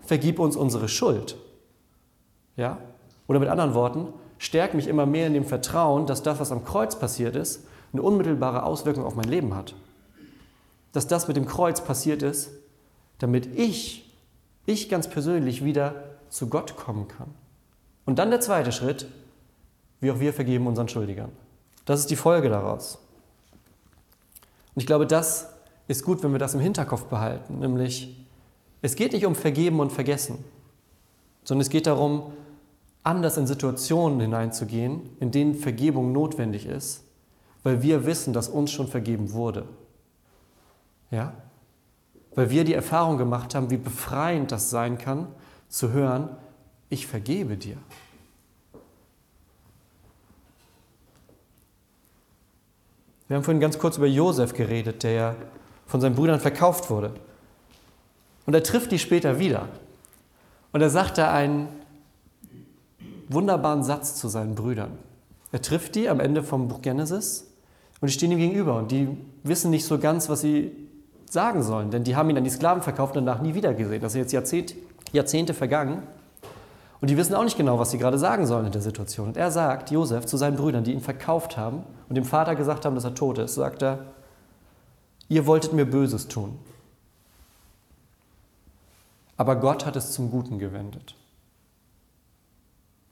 vergib 0.00 0.38
uns 0.38 0.56
unsere 0.56 0.88
Schuld. 0.88 1.36
Ja? 2.56 2.78
Oder 3.26 3.40
mit 3.40 3.48
anderen 3.48 3.74
Worten, 3.74 4.08
stärk 4.38 4.74
mich 4.74 4.88
immer 4.88 5.06
mehr 5.06 5.26
in 5.26 5.34
dem 5.34 5.44
Vertrauen, 5.44 6.06
dass 6.06 6.22
das, 6.22 6.40
was 6.40 6.52
am 6.52 6.64
Kreuz 6.64 6.98
passiert 6.98 7.36
ist, 7.36 7.66
eine 7.92 8.02
unmittelbare 8.02 8.62
Auswirkung 8.62 9.04
auf 9.04 9.14
mein 9.14 9.28
Leben 9.28 9.54
hat. 9.54 9.74
Dass 10.92 11.06
das 11.06 11.28
mit 11.28 11.36
dem 11.36 11.46
Kreuz 11.46 11.82
passiert 11.82 12.22
ist, 12.22 12.50
damit 13.18 13.46
ich, 13.46 14.10
ich 14.66 14.88
ganz 14.88 15.08
persönlich 15.08 15.64
wieder 15.64 15.94
zu 16.28 16.48
Gott 16.48 16.76
kommen 16.76 17.08
kann. 17.08 17.28
Und 18.04 18.18
dann 18.18 18.30
der 18.30 18.40
zweite 18.40 18.72
Schritt, 18.72 19.06
wie 20.00 20.10
auch 20.10 20.20
wir 20.20 20.32
vergeben 20.32 20.66
unseren 20.66 20.88
Schuldigern. 20.88 21.32
Das 21.84 22.00
ist 22.00 22.10
die 22.10 22.16
Folge 22.16 22.48
daraus. 22.48 22.98
Und 24.74 24.80
ich 24.80 24.86
glaube, 24.86 25.06
das 25.06 25.48
ist 25.88 26.04
gut, 26.04 26.22
wenn 26.22 26.32
wir 26.32 26.38
das 26.38 26.54
im 26.54 26.60
Hinterkopf 26.60 27.04
behalten, 27.04 27.60
nämlich 27.60 28.16
es 28.82 28.94
geht 28.94 29.12
nicht 29.12 29.26
um 29.26 29.34
Vergeben 29.34 29.80
und 29.80 29.90
Vergessen, 29.90 30.44
sondern 31.44 31.62
es 31.62 31.70
geht 31.70 31.86
darum, 31.86 32.32
anders 33.02 33.36
in 33.36 33.46
Situationen 33.46 34.20
hineinzugehen, 34.20 35.08
in 35.20 35.30
denen 35.30 35.54
Vergebung 35.54 36.12
notwendig 36.12 36.66
ist, 36.66 37.04
weil 37.62 37.82
wir 37.82 38.04
wissen, 38.04 38.32
dass 38.32 38.48
uns 38.48 38.72
schon 38.72 38.88
vergeben 38.88 39.32
wurde. 39.32 39.66
Ja? 41.10 41.32
Weil 42.36 42.50
wir 42.50 42.62
die 42.64 42.74
Erfahrung 42.74 43.18
gemacht 43.18 43.54
haben, 43.54 43.70
wie 43.70 43.78
befreiend 43.78 44.52
das 44.52 44.70
sein 44.70 44.98
kann, 44.98 45.26
zu 45.68 45.90
hören, 45.90 46.28
ich 46.88 47.08
vergebe 47.08 47.56
dir. 47.56 47.78
Wir 53.26 53.36
haben 53.36 53.42
vorhin 53.42 53.60
ganz 53.60 53.78
kurz 53.78 53.96
über 53.96 54.06
Josef 54.06 54.52
geredet, 54.52 55.02
der 55.02 55.34
von 55.86 56.00
seinen 56.00 56.14
Brüdern 56.14 56.38
verkauft 56.38 56.90
wurde. 56.90 57.12
Und 58.44 58.54
er 58.54 58.62
trifft 58.62 58.92
die 58.92 59.00
später 59.00 59.40
wieder. 59.40 59.68
Und 60.72 60.80
er 60.80 60.90
sagt 60.90 61.18
da 61.18 61.32
einen 61.32 61.68
wunderbaren 63.28 63.82
Satz 63.82 64.14
zu 64.14 64.28
seinen 64.28 64.54
Brüdern. 64.54 64.98
Er 65.52 65.62
trifft 65.62 65.94
die 65.94 66.08
am 66.08 66.20
Ende 66.20 66.42
vom 66.42 66.68
Buch 66.68 66.82
Genesis 66.82 67.46
und 68.00 68.08
die 68.08 68.12
stehen 68.12 68.30
ihm 68.30 68.38
gegenüber 68.38 68.76
und 68.76 68.92
die 68.92 69.08
wissen 69.42 69.70
nicht 69.70 69.86
so 69.86 69.98
ganz, 69.98 70.28
was 70.28 70.42
sie 70.42 70.85
sagen 71.30 71.62
sollen, 71.62 71.90
denn 71.90 72.04
die 72.04 72.16
haben 72.16 72.30
ihn 72.30 72.38
an 72.38 72.44
die 72.44 72.50
Sklaven 72.50 72.82
verkauft 72.82 73.16
und 73.16 73.26
danach 73.26 73.42
nie 73.42 73.54
wieder 73.54 73.74
gesehen. 73.74 74.00
Das 74.00 74.12
ist 74.12 74.18
jetzt 74.18 74.32
Jahrzehnt, 74.32 74.74
Jahrzehnte 75.12 75.54
vergangen. 75.54 76.02
Und 77.00 77.10
die 77.10 77.16
wissen 77.16 77.34
auch 77.34 77.44
nicht 77.44 77.56
genau, 77.56 77.78
was 77.78 77.90
sie 77.90 77.98
gerade 77.98 78.18
sagen 78.18 78.46
sollen 78.46 78.66
in 78.66 78.72
der 78.72 78.80
Situation. 78.80 79.28
Und 79.28 79.36
er 79.36 79.50
sagt, 79.50 79.90
Josef, 79.90 80.26
zu 80.26 80.36
seinen 80.36 80.56
Brüdern, 80.56 80.84
die 80.84 80.92
ihn 80.92 81.00
verkauft 81.00 81.56
haben 81.56 81.82
und 82.08 82.14
dem 82.14 82.24
Vater 82.24 82.54
gesagt 82.54 82.84
haben, 82.84 82.94
dass 82.94 83.04
er 83.04 83.14
tot 83.14 83.38
ist, 83.38 83.54
sagt 83.54 83.82
er, 83.82 84.06
ihr 85.28 85.46
wolltet 85.46 85.72
mir 85.72 85.84
Böses 85.84 86.28
tun. 86.28 86.58
Aber 89.36 89.56
Gott 89.56 89.84
hat 89.84 89.96
es 89.96 90.12
zum 90.12 90.30
Guten 90.30 90.58
gewendet. 90.58 91.14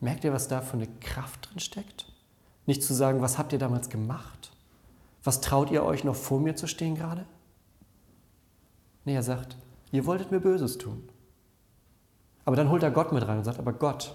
Merkt 0.00 0.24
ihr, 0.24 0.33
was 0.33 0.48
da 0.48 0.61
für 0.61 0.74
eine 0.74 0.88
Kraft 1.00 1.50
drin 1.50 1.61
steckt? 1.61 2.07
Nicht 2.66 2.83
zu 2.83 2.94
sagen, 2.94 3.20
was 3.20 3.37
habt 3.37 3.53
ihr 3.53 3.59
damals 3.59 3.90
gemacht? 3.90 4.50
Was 5.22 5.40
traut 5.40 5.70
ihr 5.70 5.85
euch 5.85 6.05
noch 6.05 6.16
vor 6.16 6.40
mir 6.40 6.57
zu 6.57 6.66
stehen 6.66 6.94
gerade? 6.94 7.27
Nee, 9.05 9.14
er 9.14 9.23
sagt, 9.23 9.57
ihr 9.93 10.07
wolltet 10.07 10.31
mir 10.31 10.40
Böses 10.40 10.79
tun. 10.79 11.09
Aber 12.45 12.57
dann 12.57 12.71
holt 12.71 12.83
er 12.83 12.90
Gott 12.90 13.12
mit 13.12 13.27
rein 13.27 13.38
und 13.38 13.45
sagt, 13.45 13.59
aber 13.59 13.73
Gott, 13.73 14.14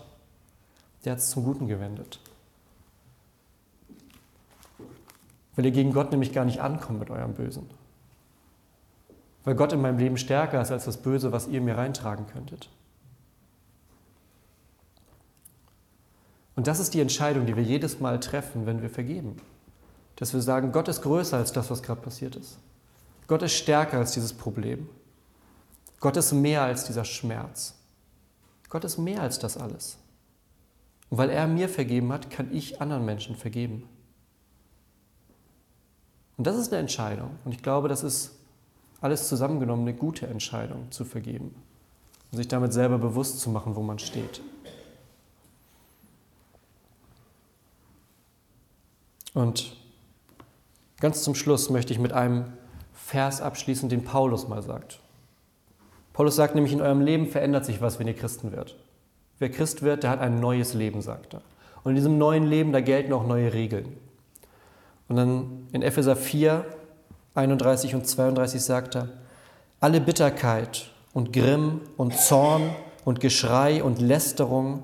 der 1.04 1.14
hat 1.14 1.20
es 1.20 1.30
zum 1.30 1.44
Guten 1.44 1.68
gewendet. 1.68 2.20
Weil 5.56 5.66
ihr 5.66 5.72
gegen 5.72 5.94
Gott 5.94 6.12
nämlich 6.12 6.34
gar 6.34 6.46
nicht 6.46 6.62
ankommt 6.62 7.00
mit 7.00 7.10
eurem 7.10 7.34
Bösen. 7.34 7.70
Weil 9.44 9.56
Gott 9.56 9.74
in 9.74 9.82
meinem 9.82 9.98
Leben 9.98 10.18
stärker 10.18 10.62
ist 10.62 10.72
als 10.72 10.86
das 10.86 10.98
Böse, 10.98 11.32
was 11.32 11.48
ihr 11.48 11.62
mir 11.62 11.78
reintragen 11.78 12.28
könntet. 12.28 12.70
Und 16.56 16.68
das 16.68 16.80
ist 16.80 16.94
die 16.94 17.00
Entscheidung, 17.00 17.46
die 17.46 17.56
wir 17.56 17.64
jedes 17.64 18.00
Mal 18.00 18.20
treffen, 18.20 18.66
wenn 18.66 18.82
wir 18.82 18.90
vergeben. 18.90 19.38
Dass 20.18 20.34
wir 20.34 20.42
sagen, 20.42 20.74
Gott 20.74 20.90
ist 20.90 21.02
größer 21.02 21.38
als 21.38 21.54
das, 21.54 21.72
was 21.72 21.82
gerade 21.82 22.02
passiert 22.02 22.36
ist. 22.36 22.58
Gott 23.30 23.44
ist 23.44 23.54
stärker 23.54 24.00
als 24.00 24.14
dieses 24.14 24.34
Problem. 24.34 24.90
Gott 26.00 26.18
ist 26.18 26.32
mehr 26.32 26.64
als 26.64 26.86
dieser 26.86 27.06
Schmerz. 27.06 27.76
Gott 28.70 28.84
ist 28.84 28.98
mehr 28.98 29.22
als 29.22 29.38
das 29.38 29.56
alles. 29.56 30.00
Und 31.12 31.20
weil 31.20 31.30
er 31.30 31.46
mir 31.46 31.70
vergeben 31.70 32.12
hat, 32.12 32.32
kann 32.32 32.52
ich 32.52 32.82
anderen 32.82 33.06
Menschen 33.06 33.36
vergeben. 33.36 33.88
Und 36.38 36.48
das 36.48 36.58
ist 36.58 36.74
eine 36.74 36.80
Entscheidung. 36.80 37.38
Und 37.46 37.52
ich 37.52 37.62
glaube, 37.62 37.88
das 37.88 38.02
ist 38.02 38.32
alles 39.00 39.28
zusammengenommen 39.28 39.88
eine 39.88 39.96
gute 39.96 40.26
Entscheidung 40.26 40.92
zu 40.92 41.06
vergeben. 41.06 41.54
Und 42.32 42.38
sich 42.38 42.48
damit 42.48 42.74
selber 42.74 42.98
bewusst 42.98 43.40
zu 43.42 43.52
machen, 43.52 43.76
wo 43.76 43.84
man 43.84 44.00
steht. 44.00 44.42
Und 49.36 49.76
ganz 51.00 51.22
zum 51.22 51.36
Schluss 51.36 51.70
möchte 51.70 51.94
ich 51.94 52.00
mit 52.00 52.12
einem 52.12 52.54
Vers 53.10 53.42
abschließen, 53.42 53.90
den 53.90 54.04
Paulus 54.04 54.48
mal 54.48 54.62
sagt. 54.62 55.00
Paulus 56.14 56.36
sagt 56.36 56.54
nämlich, 56.54 56.74
in 56.74 56.82
eurem 56.82 57.02
Leben 57.02 57.26
verändert 57.26 57.66
sich 57.66 57.82
was, 57.82 57.98
wenn 57.98 58.06
ihr 58.06 58.16
Christen 58.16 58.52
wird. 58.52 58.76
Wer 59.40 59.50
Christ 59.50 59.82
wird, 59.82 60.04
der 60.04 60.12
hat 60.12 60.20
ein 60.20 60.40
neues 60.40 60.76
Leben, 60.76 61.02
sagt 61.02 61.34
er. 61.34 61.42
Und 61.84 61.92
in 61.92 61.96
diesem 61.96 62.20
neuen 62.20 62.46
Leben, 62.46 62.72
da 62.72 62.82
gelten 62.82 63.12
auch 63.14 63.26
neue 63.26 63.52
Regeln. 63.52 63.98
Und 65.08 65.16
dann 65.16 65.68
in 65.72 65.82
Epheser 65.82 66.16
4, 66.16 66.66
31 67.34 67.96
und 67.96 68.06
32 68.06 68.62
sagt 68.62 68.96
er, 68.96 69.10
alle 69.80 70.02
Bitterkeit 70.02 70.92
und 71.12 71.34
Grimm 71.34 71.82
und 71.98 72.16
Zorn 72.16 72.70
und 73.06 73.22
Geschrei 73.22 73.82
und 73.84 74.00
Lästerung 74.00 74.84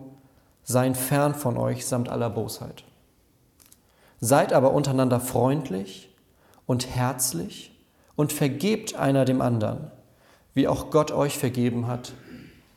seien 0.64 0.96
fern 0.96 1.36
von 1.36 1.58
euch 1.58 1.86
samt 1.86 2.10
aller 2.10 2.32
Bosheit. 2.32 2.86
Seid 4.20 4.52
aber 4.52 4.74
untereinander 4.74 5.20
freundlich 5.20 6.10
und 6.66 6.88
herzlich 6.88 7.75
und 8.16 8.34
vergebt 8.34 8.96
einer 8.96 9.26
dem 9.26 9.42
anderen, 9.42 9.92
wie 10.54 10.68
auch 10.68 10.90
Gott 10.90 11.12
euch 11.12 11.38
vergeben 11.38 11.88
hat 11.88 12.14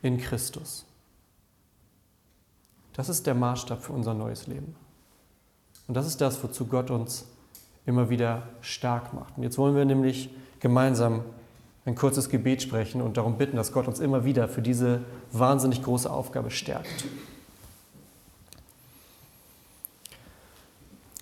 in 0.02 0.18
Christus. 0.18 0.84
Das 2.94 3.08
ist 3.08 3.26
der 3.26 3.34
Maßstab 3.34 3.82
für 3.82 3.92
unser 3.92 4.14
neues 4.14 4.46
Leben. 4.48 4.74
Und 5.86 5.94
das 5.94 6.06
ist 6.06 6.20
das, 6.20 6.42
wozu 6.42 6.66
Gott 6.66 6.90
uns 6.90 7.26
immer 7.86 8.10
wieder 8.10 8.42
stark 8.60 9.14
macht. 9.14 9.36
Und 9.36 9.44
jetzt 9.44 9.56
wollen 9.56 9.76
wir 9.76 9.84
nämlich 9.84 10.30
gemeinsam 10.60 11.22
ein 11.86 11.94
kurzes 11.94 12.28
Gebet 12.28 12.60
sprechen 12.60 13.00
und 13.00 13.16
darum 13.16 13.38
bitten, 13.38 13.56
dass 13.56 13.72
Gott 13.72 13.88
uns 13.88 13.98
immer 13.98 14.24
wieder 14.24 14.48
für 14.48 14.60
diese 14.60 15.00
wahnsinnig 15.32 15.82
große 15.82 16.10
Aufgabe 16.10 16.50
stärkt. 16.50 17.06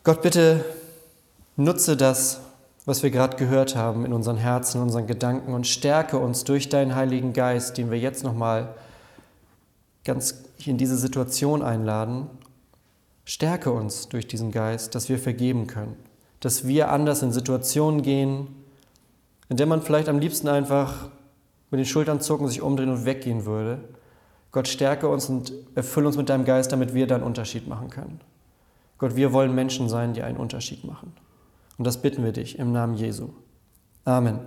Gott, 0.03 0.23
bitte 0.23 0.65
nutze 1.57 1.97
das, 1.97 2.41
was 2.87 3.03
wir 3.03 3.11
gerade 3.11 3.37
gehört 3.37 3.75
haben 3.75 4.07
in 4.07 4.13
unseren 4.13 4.37
Herzen, 4.37 4.79
in 4.79 4.85
unseren 4.85 5.09
Gedanken 5.09 5.53
und 5.53 5.67
stärke 5.67 6.19
uns 6.19 6.45
durch 6.45 6.69
deinen 6.69 6.95
Heiligen 6.95 7.33
Geist, 7.33 7.77
den 7.77 7.91
wir 7.91 7.99
jetzt 7.99 8.23
nochmal 8.23 8.75
ganz 10.05 10.45
in 10.65 10.79
diese 10.79 10.97
Situation 10.97 11.63
einladen. 11.63 12.29
Stärke 13.25 13.73
uns 13.73 14.09
durch 14.09 14.29
diesen 14.29 14.53
Geist, 14.53 14.95
dass 14.95 15.09
wir 15.09 15.19
vergeben 15.19 15.67
können, 15.67 15.97
dass 16.39 16.69
wir 16.69 16.93
anders 16.93 17.23
in 17.23 17.33
Situationen 17.33 18.03
gehen, 18.03 18.47
in 19.49 19.57
der 19.57 19.67
man 19.67 19.83
vielleicht 19.83 20.09
am 20.09 20.21
liebsten 20.21 20.47
einfach 20.47 21.09
mit 21.73 21.81
den 21.81 21.87
Schultern 21.87 22.21
zucken, 22.21 22.47
sich 22.47 22.63
umdrehen 22.63 22.91
und 22.91 23.05
weggehen 23.05 23.45
würde. 23.47 23.81
Gott, 24.53 24.69
stärke 24.69 25.09
uns 25.09 25.29
und 25.29 25.53
erfülle 25.75 26.07
uns 26.07 26.17
mit 26.17 26.29
deinem 26.29 26.45
Geist, 26.45 26.71
damit 26.71 26.95
wir 26.95 27.09
da 27.09 27.17
einen 27.17 27.25
Unterschied 27.25 27.67
machen 27.67 27.91
können. 27.91 28.21
Gott, 28.99 29.17
wir 29.17 29.33
wollen 29.33 29.55
Menschen 29.57 29.89
sein, 29.89 30.15
die 30.15 30.23
einen 30.23 30.39
Unterschied 30.39 30.85
machen. 30.85 31.13
Und 31.79 31.87
das 31.87 32.01
bitten 32.01 32.25
wir 32.25 32.33
dich 32.33 32.59
im 32.59 32.73
Namen 32.73 32.95
Jesu. 32.95 33.31
Amen. 34.05 34.41